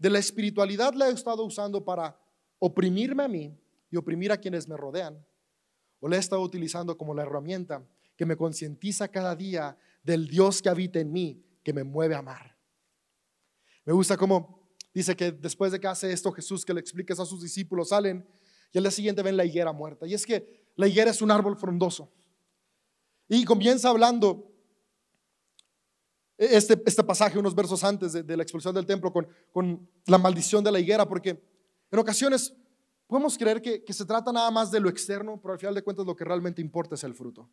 de 0.01 0.09
la 0.09 0.19
espiritualidad 0.19 0.95
la 0.95 1.11
he 1.11 1.13
estado 1.13 1.45
usando 1.45 1.85
para 1.85 2.19
oprimirme 2.59 3.23
a 3.23 3.29
mí 3.29 3.55
y 3.91 3.97
oprimir 3.99 4.33
a 4.33 4.39
quienes 4.39 4.67
me 4.67 4.75
rodean. 4.75 5.23
O 6.01 6.09
la 6.09 6.17
he 6.17 6.19
estado 6.19 6.41
utilizando 6.41 6.97
como 6.97 7.13
la 7.13 7.23
herramienta 7.23 7.87
que 8.17 8.25
me 8.25 8.35
concientiza 8.35 9.09
cada 9.09 9.37
día 9.37 9.77
del 10.03 10.29
Dios 10.29 10.63
que 10.63 10.69
habita 10.69 10.99
en 11.01 11.13
mí, 11.13 11.45
que 11.63 11.73
me 11.73 11.85
mueve 11.85 12.15
a 12.15 12.19
amar. 12.19 12.57
Me 13.85 13.93
gusta 13.93 14.17
cómo 14.17 14.69
dice 14.93 15.17
que 15.17 15.33
después 15.33 15.73
de 15.73 15.81
que 15.81 15.87
hace 15.87 16.13
esto 16.13 16.33
Jesús, 16.33 16.65
que 16.65 16.75
le 16.75 16.81
expliques 16.81 17.19
a 17.19 17.27
sus 17.27 17.43
discípulos, 17.43 17.89
salen 17.89 18.27
y 18.73 18.79
al 18.79 18.85
día 18.85 18.91
siguiente 18.91 19.23
ven 19.23 19.37
la 19.37 19.45
higuera 19.45 19.73
muerta. 19.73 20.07
Y 20.07 20.15
es 20.15 20.25
que 20.25 20.71
la 20.77 20.87
higuera 20.87 21.11
es 21.11 21.23
un 21.23 21.31
árbol 21.31 21.57
frondoso. 21.57 22.13
Y 23.29 23.45
comienza 23.45 23.89
hablando 23.89 24.51
este, 26.37 26.81
este 26.87 27.05
pasaje 27.05 27.39
unos 27.39 27.55
versos 27.55 27.85
antes 27.85 28.13
de, 28.13 28.37
la 28.37 28.43
expulsión 28.43 28.75
del 28.75 28.87
templo 28.87 29.13
con, 29.13 29.29
con, 29.53 29.89
la 30.07 30.17
maldición 30.17 30.65
de 30.65 30.73
la 30.73 30.81
higuera, 30.81 31.07
porque 31.07 31.41
en 31.91 31.99
ocasiones 31.99 32.55
podemos 33.07 33.37
creer 33.37 33.61
que, 33.61 33.85
que 33.85 33.93
se 33.93 34.07
trata 34.07 34.33
nada 34.33 34.51
más 34.51 34.71
de 34.71 34.81
lo 34.81 34.89
externo, 34.89 35.39
pero 35.41 35.53
al 35.53 35.61
final 35.61 35.75
de 35.75 35.83
cuentas 35.83 36.07
lo 36.07 36.17
que 36.17 36.25
realmente 36.25 36.63
importa 36.63 36.95
es 36.95 37.05
el 37.05 37.15
fruto. 37.15 37.51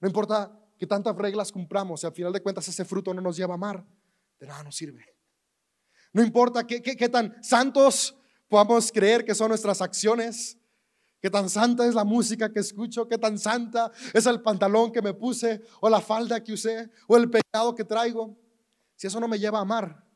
No 0.00 0.08
importa 0.08 0.58
que 0.78 0.86
tantas 0.86 1.16
reglas 1.16 1.52
cumplamos, 1.52 2.00
si 2.00 2.06
al 2.06 2.12
final 2.12 2.32
de 2.32 2.42
cuentas 2.42 2.68
ese 2.68 2.84
fruto 2.84 3.14
no 3.14 3.20
nos 3.20 3.36
lleva 3.36 3.54
a 3.54 3.56
amar, 3.56 3.84
de 4.38 4.46
nada 4.46 4.62
nos 4.62 4.76
sirve. 4.76 5.04
No 6.12 6.22
importa 6.22 6.66
qué, 6.66 6.82
qué, 6.82 7.08
tan 7.08 7.42
santos 7.42 8.16
podamos 8.48 8.92
creer 8.92 9.24
que 9.24 9.34
son 9.34 9.48
nuestras 9.48 9.80
acciones, 9.80 10.58
Qué 11.18 11.30
tan 11.30 11.48
santa 11.48 11.86
es 11.86 11.94
la 11.94 12.04
música 12.04 12.52
que 12.52 12.60
escucho, 12.60 13.08
qué 13.08 13.18
tan 13.18 13.38
santa 13.38 13.90
es 14.12 14.26
el 14.26 14.42
pantalón 14.42 14.92
que 14.92 15.02
me 15.02 15.14
puse, 15.14 15.62
o 15.80 15.88
la 15.88 16.00
falda 16.00 16.44
que 16.44 16.52
usé, 16.52 16.90
o 17.08 17.16
el 17.16 17.28
pecado 17.28 17.74
que 17.74 17.84
traigo. 17.84 18.38
Si 18.94 19.06
eso 19.06 19.18
no 19.18 19.26
me 19.26 19.38
lleva 19.38 19.58
a 19.58 19.62
amar, 19.62 20.06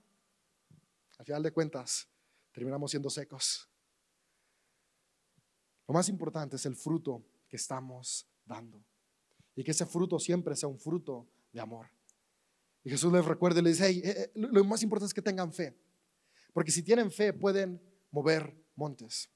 al 1.19 1.25
final 1.25 1.43
de 1.43 1.53
cuentas, 1.53 2.09
terminamos 2.53 2.91
siendo 2.91 3.11
secos. 3.11 3.69
Lo 5.89 5.95
más 5.95 6.09
importante 6.09 6.55
es 6.57 6.67
el 6.67 6.77
fruto 6.77 7.25
que 7.49 7.57
estamos 7.57 8.29
dando. 8.45 8.85
Y 9.61 9.63
que 9.63 9.73
ese 9.73 9.85
fruto 9.85 10.19
siempre 10.19 10.57
sea 10.57 10.71
un 10.71 10.79
fruto 10.79 11.29
de 11.53 11.61
amor. 11.61 11.87
Y 12.83 12.89
Jesús 12.89 13.13
les 13.13 13.23
recuerda 13.23 13.61
y 13.61 13.63
les 13.63 13.77
dice, 13.77 13.91
eh, 13.91 14.03
eh, 14.05 14.33
lo 14.33 14.65
más 14.65 14.83
importante 14.83 15.09
es 15.09 15.13
que 15.13 15.21
tengan 15.21 15.53
fe. 15.53 15.77
Porque 16.55 16.71
si 16.71 16.83
tienen 16.83 17.11
fe 17.11 17.35
pueden 17.35 17.79
mover 18.11 18.57
montes. 18.75 19.29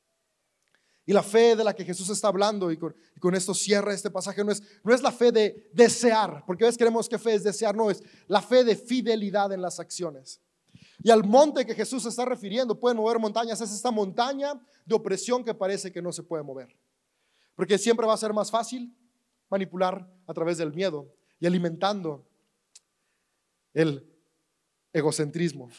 Y 1.05 1.13
la 1.13 1.23
fe 1.23 1.55
de 1.55 1.63
la 1.63 1.75
que 1.75 1.85
Jesús 1.85 2.09
está 2.09 2.29
hablando, 2.29 2.73
y 2.73 2.79
con, 2.79 3.35
esto 3.35 3.53
cierra 3.53 3.93
este 3.93 4.11
pasaje, 4.11 4.43
no 4.43 4.51
es, 4.51 4.63
no 4.83 4.95
es 4.95 5.03
la 5.03 5.13
fe 5.13 5.31
de 5.31 5.69
desear, 5.75 6.43
porque 6.47 6.65
a 6.65 6.69
veces 6.69 6.79
creemos 6.79 7.07
que 7.07 7.19
fe 7.19 7.35
es 7.35 7.45
desear, 7.45 7.77
no, 7.77 7.91
es 7.91 8.03
la 8.27 8.41
fe 8.41 8.65
de 8.65 8.77
fidelidad 8.77 9.53
en 9.53 9.61
las 9.61 9.79
acciones. 9.79 10.41
Y 11.03 11.11
al 11.11 11.23
monte 11.23 11.67
que 11.67 11.75
Jesús 11.75 12.05
se 12.05 12.09
está 12.09 12.25
refiriendo, 12.25 12.81
pueden 12.81 12.97
mover 12.97 13.19
montañas, 13.19 13.61
es 13.61 13.71
esta 13.73 13.91
montaña 13.91 14.59
de 14.87 14.95
opresión 14.95 15.45
que 15.45 15.53
parece 15.53 15.93
que 15.93 16.01
no 16.01 16.13
se 16.15 16.23
puede 16.23 16.43
mover. 16.43 16.75
Porque 17.55 17.77
siempre 17.77 18.07
va 18.07 18.15
a 18.15 18.17
ser 18.17 18.33
más 18.33 18.51
fácil 18.51 18.91
manipular 19.49 20.09
a 20.27 20.35
través 20.35 20.59
del 20.59 20.73
miedo 20.73 21.13
y 21.39 21.47
alimentando 21.47 22.27
el 23.73 24.07
egocentrismo. 24.93 25.71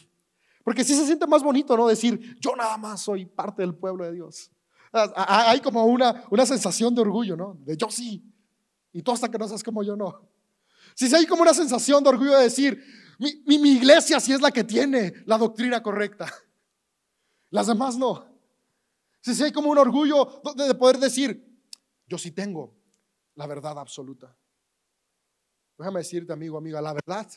Porque 0.63 0.84
si 0.84 0.95
se 0.95 1.06
siente 1.06 1.28
más 1.28 1.43
bonito, 1.43 1.78
¿no? 1.78 1.88
Decir, 1.88 2.38
yo 2.39 2.56
nada 2.56 2.78
más 2.78 3.01
soy 3.01 3.25
parte 3.25 3.62
del 3.62 3.75
pueblo 3.75 4.04
de 4.04 4.13
Dios. 4.13 4.51
Hay 4.91 5.60
como 5.60 5.86
una, 5.86 6.23
una 6.30 6.45
sensación 6.45 6.95
de 6.95 7.01
orgullo, 7.01 7.36
¿no? 7.36 7.58
De 7.65 7.75
yo 7.75 7.89
sí, 7.89 8.23
y 8.93 9.01
tú 9.01 9.12
hasta 9.12 9.30
que 9.30 9.38
no 9.38 9.47
seas 9.47 9.63
como 9.63 9.84
yo 9.84 9.95
no. 9.95 10.28
Si 10.95 11.13
hay 11.13 11.25
como 11.25 11.41
una 11.41 11.54
sensación 11.54 12.04
de 12.04 12.10
orgullo 12.10 12.38
de 12.38 12.43
decir, 12.43 12.82
mi, 13.19 13.60
mi, 13.60 13.71
iglesia 13.71 14.19
sí 14.19 14.32
es 14.32 14.41
la 14.41 14.51
que 14.51 14.63
tiene 14.63 15.13
la 15.25 15.38
doctrina 15.38 15.84
correcta, 15.84 16.32
las 17.49 17.67
demás 17.67 17.97
no. 17.97 18.25
Si 19.21 19.43
hay 19.43 19.51
como 19.51 19.69
un 19.69 19.78
orgullo 19.78 20.41
de 20.56 20.75
poder 20.75 20.97
decir, 20.97 21.45
yo 22.08 22.17
sí 22.17 22.32
tengo 22.32 22.73
la 23.36 23.48
verdad 23.48 23.78
absoluta. 23.78 24.36
Déjame 25.78 26.00
decirte, 26.00 26.32
amigo, 26.34 26.58
amiga, 26.58 26.82
la 26.82 26.93
verdad 26.93 27.30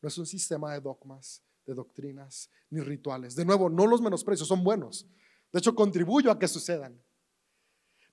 no 0.00 0.08
es 0.08 0.16
un 0.16 0.26
sistema 0.26 0.72
de 0.72 0.80
dogmas, 0.80 1.42
de 1.66 1.74
doctrinas, 1.74 2.50
ni 2.70 2.80
rituales. 2.80 3.34
De 3.34 3.44
nuevo, 3.44 3.68
no 3.68 3.86
los 3.86 4.00
menosprecios, 4.00 4.48
son 4.48 4.62
buenos. 4.62 5.06
De 5.52 5.58
hecho, 5.58 5.74
contribuyo 5.74 6.30
a 6.30 6.38
que 6.38 6.46
sucedan. 6.46 7.00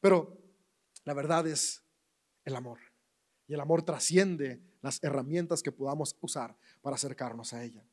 Pero 0.02 0.38
la 1.04 1.14
verdad 1.14 1.46
es 1.48 1.84
el 2.44 2.56
amor. 2.56 2.80
Y 3.48 3.54
el 3.54 3.60
amor 3.60 3.84
trasciende 3.84 4.62
las 4.82 5.04
herramientas 5.04 5.62
que 5.62 5.72
podamos 5.72 6.16
usar 6.22 6.58
para 6.82 6.96
acercarnos 6.96 7.54
a 7.54 7.64
ella. 7.64 7.86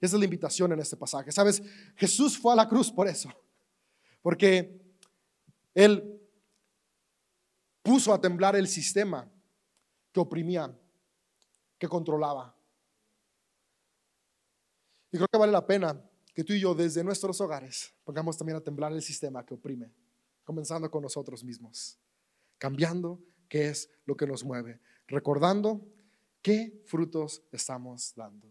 Y 0.00 0.06
esa 0.06 0.16
es 0.16 0.20
la 0.20 0.24
invitación 0.24 0.72
en 0.72 0.80
este 0.80 0.96
pasaje. 0.96 1.32
Sabes, 1.32 1.62
Jesús 1.96 2.38
fue 2.38 2.52
a 2.52 2.56
la 2.56 2.68
cruz 2.68 2.90
por 2.90 3.08
eso. 3.08 3.30
Porque 4.20 4.80
Él 5.74 6.17
puso 7.88 8.12
a 8.12 8.20
temblar 8.20 8.54
el 8.54 8.68
sistema 8.68 9.26
que 10.12 10.20
oprimía, 10.20 10.76
que 11.78 11.88
controlaba. 11.88 12.54
Y 15.10 15.16
creo 15.16 15.28
que 15.32 15.38
vale 15.38 15.52
la 15.52 15.66
pena 15.66 15.98
que 16.34 16.44
tú 16.44 16.52
y 16.52 16.60
yo 16.60 16.74
desde 16.74 17.02
nuestros 17.02 17.40
hogares 17.40 17.94
pongamos 18.04 18.36
también 18.36 18.58
a 18.58 18.60
temblar 18.60 18.92
el 18.92 19.00
sistema 19.00 19.46
que 19.46 19.54
oprime, 19.54 19.90
comenzando 20.44 20.90
con 20.90 21.02
nosotros 21.02 21.42
mismos, 21.42 21.98
cambiando 22.58 23.22
qué 23.48 23.68
es 23.68 23.88
lo 24.04 24.14
que 24.14 24.26
nos 24.26 24.44
mueve, 24.44 24.80
recordando 25.06 25.80
¿Qué 26.42 26.82
frutos 26.86 27.42
estamos 27.50 28.14
dando? 28.14 28.48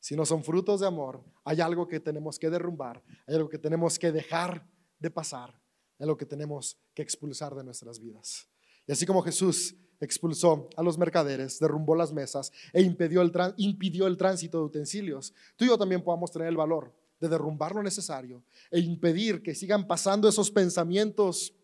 Si 0.00 0.16
no 0.16 0.24
son 0.24 0.42
frutos 0.42 0.80
de 0.80 0.86
amor, 0.86 1.22
hay 1.44 1.60
algo 1.60 1.86
que 1.86 2.00
tenemos 2.00 2.38
que 2.38 2.48
derrumbar, 2.48 3.02
hay 3.26 3.34
algo 3.34 3.48
que 3.48 3.58
tenemos 3.58 3.98
que 3.98 4.12
dejar 4.12 4.66
de 4.98 5.10
pasar, 5.10 5.50
hay 5.98 6.04
algo 6.04 6.16
que 6.16 6.26
tenemos 6.26 6.78
que 6.94 7.02
expulsar 7.02 7.54
de 7.54 7.64
nuestras 7.64 8.00
vidas. 8.00 8.48
Y 8.86 8.92
así 8.92 9.04
como 9.04 9.22
Jesús 9.22 9.74
expulsó 10.00 10.68
a 10.76 10.82
los 10.82 10.98
mercaderes, 10.98 11.58
derrumbó 11.58 11.94
las 11.94 12.12
mesas 12.12 12.52
e 12.72 12.82
impidió 12.82 13.22
el, 13.22 13.32
impidió 13.56 14.06
el 14.06 14.16
tránsito 14.16 14.58
de 14.58 14.64
utensilios, 14.64 15.32
tú 15.56 15.64
y 15.64 15.68
yo 15.68 15.78
también 15.78 16.02
podamos 16.02 16.30
tener 16.30 16.48
el 16.48 16.56
valor 16.56 16.94
de 17.20 17.28
derrumbar 17.28 17.74
lo 17.74 17.82
necesario 17.82 18.44
e 18.70 18.78
impedir 18.80 19.42
que 19.42 19.54
sigan 19.54 19.86
pasando 19.86 20.28
esos 20.28 20.50
pensamientos 20.50 21.54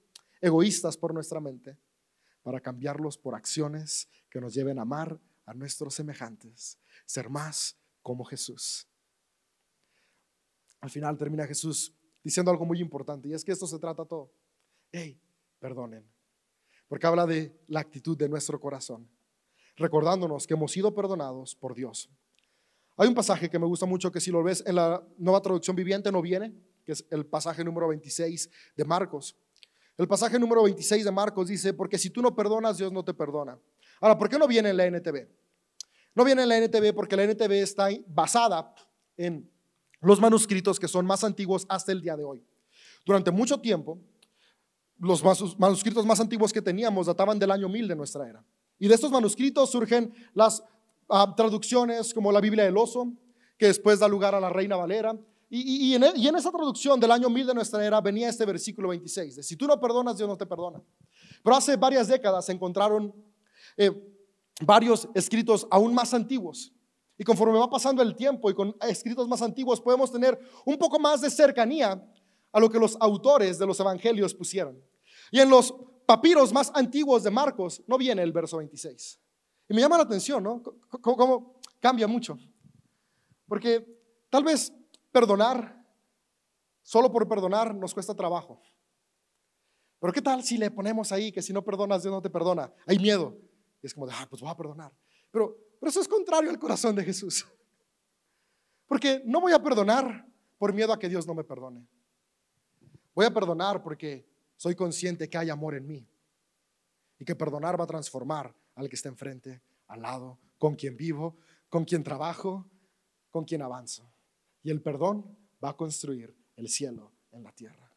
egoístas 0.41 0.97
por 0.97 1.13
nuestra 1.13 1.41
mente 1.41 1.77
para 2.43 2.61
cambiarlos 2.61 3.19
por 3.19 3.35
acciones 3.35 4.09
que 4.31 4.41
nos 4.41 4.55
lleven 4.55 4.79
a 4.79 4.83
amar 4.83 5.21
a 5.45 5.55
nuestros 5.55 5.95
semejantes, 5.95 6.79
ser 7.05 7.29
más 7.29 7.77
como 8.03 8.25
Jesús. 8.25 8.87
Al 10.81 10.91
final 10.91 11.17
termina 11.17 11.47
Jesús 11.47 11.95
diciendo 12.25 12.51
algo 12.51 12.65
muy 12.65 12.81
importante 12.81 13.29
y 13.29 13.35
es 13.35 13.45
que 13.45 13.53
esto 13.53 13.67
se 13.67 13.79
trata 13.79 14.05
todo. 14.05 14.33
Hey, 14.91 15.21
perdonen 15.61 16.12
porque 16.93 17.07
habla 17.07 17.25
de 17.25 17.59
la 17.69 17.81
actitud 17.81 18.19
de 18.19 18.29
nuestro 18.29 18.61
corazón, 18.61 19.09
recordándonos 19.77 20.47
que 20.47 20.53
hemos 20.53 20.73
sido 20.73 20.95
perdonados 20.95 21.55
por 21.55 21.75
Dios. 21.75 22.11
Hay 22.99 23.09
un 23.09 23.15
pasaje 23.15 23.49
que 23.49 23.59
me 23.59 23.65
gusta 23.65 23.87
mucho 23.87 24.13
que 24.13 24.21
si 24.21 24.31
lo 24.31 24.43
ves 24.43 24.63
en 24.67 24.75
la 24.75 25.03
nueva 25.17 25.41
traducción 25.41 25.75
viviente 25.75 26.13
no 26.13 26.21
viene, 26.21 26.53
que 26.85 26.93
es 26.93 27.07
el 27.09 27.25
pasaje 27.25 27.65
número 27.65 27.89
26 27.89 28.51
de 28.77 28.85
Marcos. 28.85 29.35
El 29.97 30.07
pasaje 30.07 30.39
número 30.39 30.65
26 30.65 31.07
de 31.07 31.11
Marcos 31.11 31.49
dice, 31.49 31.73
porque 31.73 31.97
si 31.97 32.11
tú 32.11 32.21
no 32.21 32.37
perdonas, 32.37 32.77
Dios 32.77 32.93
no 32.93 33.03
te 33.03 33.15
perdona. 33.15 33.59
Ahora, 33.99 34.19
¿por 34.19 34.29
qué 34.29 34.39
no 34.39 34.47
viene 34.47 34.69
en 34.69 34.77
la 34.77 34.85
NTV? 34.85 35.27
No 36.15 36.25
viene 36.27 36.43
en 36.43 36.49
la 36.51 36.59
NTV 36.59 36.93
porque 36.95 37.17
la 37.17 37.25
NTV 37.25 37.53
está 37.53 37.89
basada 38.07 38.75
en 39.17 39.51
los 40.03 40.21
manuscritos 40.21 40.79
que 40.79 40.89
son 40.89 41.07
más 41.07 41.25
antiguos 41.25 41.65
hasta 41.71 41.91
el 41.91 42.03
día 42.03 42.19
de 42.19 42.25
hoy. 42.25 42.45
Durante 43.07 43.31
mucho 43.31 43.59
tiempo, 43.63 43.99
los 45.03 45.59
manuscritos 45.59 46.07
más 46.07 46.21
antiguos 46.21 46.53
que 46.53 46.63
teníamos 46.63 47.07
databan 47.07 47.37
del 47.37 47.51
año 47.51 47.69
1000 47.69 47.89
de 47.89 47.97
nuestra 47.97 48.29
era. 48.29 48.45
Y 48.79 48.87
de 48.87 48.95
estos 48.95 49.11
manuscritos 49.11 49.69
surgen 49.69 50.15
las 50.33 50.63
ah, 51.09 51.35
traducciones 51.37 52.15
como 52.15 52.31
la 52.31 52.41
Biblia 52.41 52.65
del 52.65 52.77
Oso, 52.77 53.13
que 53.59 53.67
después 53.67 53.99
da 53.99 54.07
lugar 54.07 54.37
a 54.37 54.41
la 54.41 54.49
Reina 54.49 54.77
Valera. 54.77 55.19
Y, 55.51 55.93
en, 55.95 56.05
e, 56.05 56.13
en, 56.17 56.37
esa 56.37 56.53
traducción 56.53 57.01
del 57.01 57.11
año 57.11 57.29
1000 57.29 57.49
de 57.49 57.55
nuestra 57.55 57.85
era 57.85 58.01
venía 58.01 58.29
este 58.29 58.47
versículo 58.47 58.89
26, 58.91 59.37
de 59.37 59.43
si 59.43 59.57
tú 59.57 59.67
no 59.67 59.79
perdonas, 59.79 60.17
Dios 60.17 60.29
no 60.29 60.37
te 60.37 60.47
perdona. 60.47 60.81
Pero 61.43 61.57
hace 61.57 61.77
varias 61.77 62.07
décadas 62.07 62.47
se 62.47 62.53
encontraron 62.53 63.13
eh, 63.77 63.91
varios 64.61 65.09
escritos 65.15 65.67
aún 65.69 65.93
más 65.93 66.15
antiguos. 66.15 66.73
Y 67.19 67.25
conforme 67.25 67.59
va 67.59 67.69
pasando 67.69 68.03
el 68.03 68.15
tiempo 68.15 68.49
y 68.51 68.55
con 68.55 68.75
escritos 68.89 69.27
más 69.27 69.43
antiguos 69.43 69.81
podemos 69.81 70.13
tener 70.13 70.39
un 70.65 70.79
poco 70.79 71.01
más 71.01 71.21
de 71.21 71.29
cercanía 71.29 72.01
a 72.53 72.61
lo 72.61 72.71
que 72.71 72.79
los 72.79 72.97
autores 73.01 73.59
de 73.59 73.67
los 73.67 73.81
evangelios 73.81 74.33
pusieron. 74.33 74.92
Y 75.33 75.41
en 75.41 75.49
los 75.49 75.75
papiros 76.07 76.53
más 76.53 76.71
antiguos 76.75 77.25
de 77.25 77.31
Marcos 77.31 77.83
no 77.89 77.97
viene 77.97 78.23
el 78.23 78.33
verso 78.33 78.59
26. 78.59 79.19
Y 79.69 79.75
me 79.75 79.81
llama 79.81 79.97
la 79.97 80.03
atención, 80.05 80.43
¿no? 80.43 80.63
cómo 81.01 81.59
cambia 81.81 82.07
mucho. 82.07 82.39
Porque 83.49 83.85
tal 84.29 84.45
vez 84.45 84.71
perdonar, 85.11 85.85
solo 86.83 87.11
por 87.11 87.27
perdonar, 87.27 87.75
nos 87.75 87.95
cuesta 87.95 88.15
trabajo. 88.15 88.61
Pero 89.99 90.13
¿qué 90.13 90.21
tal 90.21 90.45
si 90.45 90.59
le 90.59 90.71
ponemos 90.71 91.11
ahí 91.13 91.33
que 91.33 91.41
si 91.41 91.53
no 91.53 91.65
perdonas, 91.65 92.03
Dios 92.03 92.13
no 92.13 92.21
te 92.21 92.29
perdona? 92.29 92.71
Hay 92.87 92.99
miedo. 92.99 93.39
Y 93.83 93.87
es 93.87 93.95
como 93.95 94.07
de, 94.07 94.13
ah, 94.15 94.27
pues 94.29 94.43
voy 94.43 94.51
a 94.51 94.57
perdonar. 94.57 94.93
Pero, 95.31 95.57
pero 95.81 95.89
eso 95.89 96.01
es 96.01 96.09
contrario 96.09 96.51
al 96.51 96.59
corazón 96.59 96.95
de 96.95 97.05
Jesús. 97.05 97.47
Porque 98.87 99.23
no 99.25 99.41
voy 99.41 99.53
a 99.53 99.63
perdonar 99.63 100.27
por 100.59 100.75
miedo 100.75 100.93
a 100.93 100.99
que 100.99 101.09
Dios 101.09 101.27
no 101.27 101.35
me 101.35 101.43
perdone. 101.43 101.89
Voy 103.15 103.27
a 103.27 103.33
perdonar 103.33 103.83
porque 103.83 104.32
soy 104.63 104.77
consciente 104.77 105.29
que 105.29 105.37
hay 105.37 105.51
amor 105.51 105.75
en 105.75 105.89
mí 105.89 106.09
y 107.19 107.25
que 107.25 107.35
perdonar 107.35 107.81
va 107.81 107.83
a 107.83 107.89
transformar 107.89 108.55
al 108.77 108.89
que 108.89 108.95
está 108.95 109.09
enfrente, 109.09 109.61
al 109.89 110.03
lado, 110.03 110.39
con 110.57 110.77
quien 110.77 110.97
vivo, 110.97 111.37
con 111.69 111.85
quien 111.85 112.05
trabajo, 112.05 112.71
con 113.33 113.45
quien 113.45 113.61
avanzo. 113.61 114.09
Y 114.63 114.71
el 114.71 114.81
perdón 114.81 115.37
va 115.63 115.71
a 115.71 115.77
construir 115.77 116.33
el 116.55 116.69
cielo 116.69 117.11
en 117.33 117.43
la 117.43 117.51
tierra. 117.51 117.93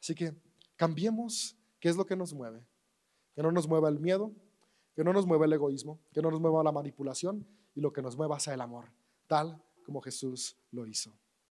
Así 0.00 0.14
que 0.14 0.32
cambiemos 0.76 1.56
qué 1.80 1.88
es 1.88 1.96
lo 1.96 2.06
que 2.06 2.14
nos 2.14 2.32
mueve. 2.34 2.64
Que 3.34 3.42
no 3.42 3.50
nos 3.50 3.66
mueva 3.66 3.88
el 3.88 3.98
miedo, 3.98 4.32
que 4.94 5.02
no 5.02 5.12
nos 5.12 5.26
mueva 5.26 5.46
el 5.46 5.54
egoísmo, 5.54 5.98
que 6.12 6.22
no 6.22 6.30
nos 6.30 6.40
mueva 6.40 6.62
la 6.62 6.70
manipulación 6.70 7.44
y 7.74 7.80
lo 7.80 7.92
que 7.92 8.00
nos 8.00 8.16
mueva 8.16 8.38
sea 8.38 8.54
el 8.54 8.60
amor, 8.60 8.92
tal 9.26 9.60
como 9.84 10.00
Jesús 10.00 10.56
lo 10.70 10.86
hizo. 10.86 11.12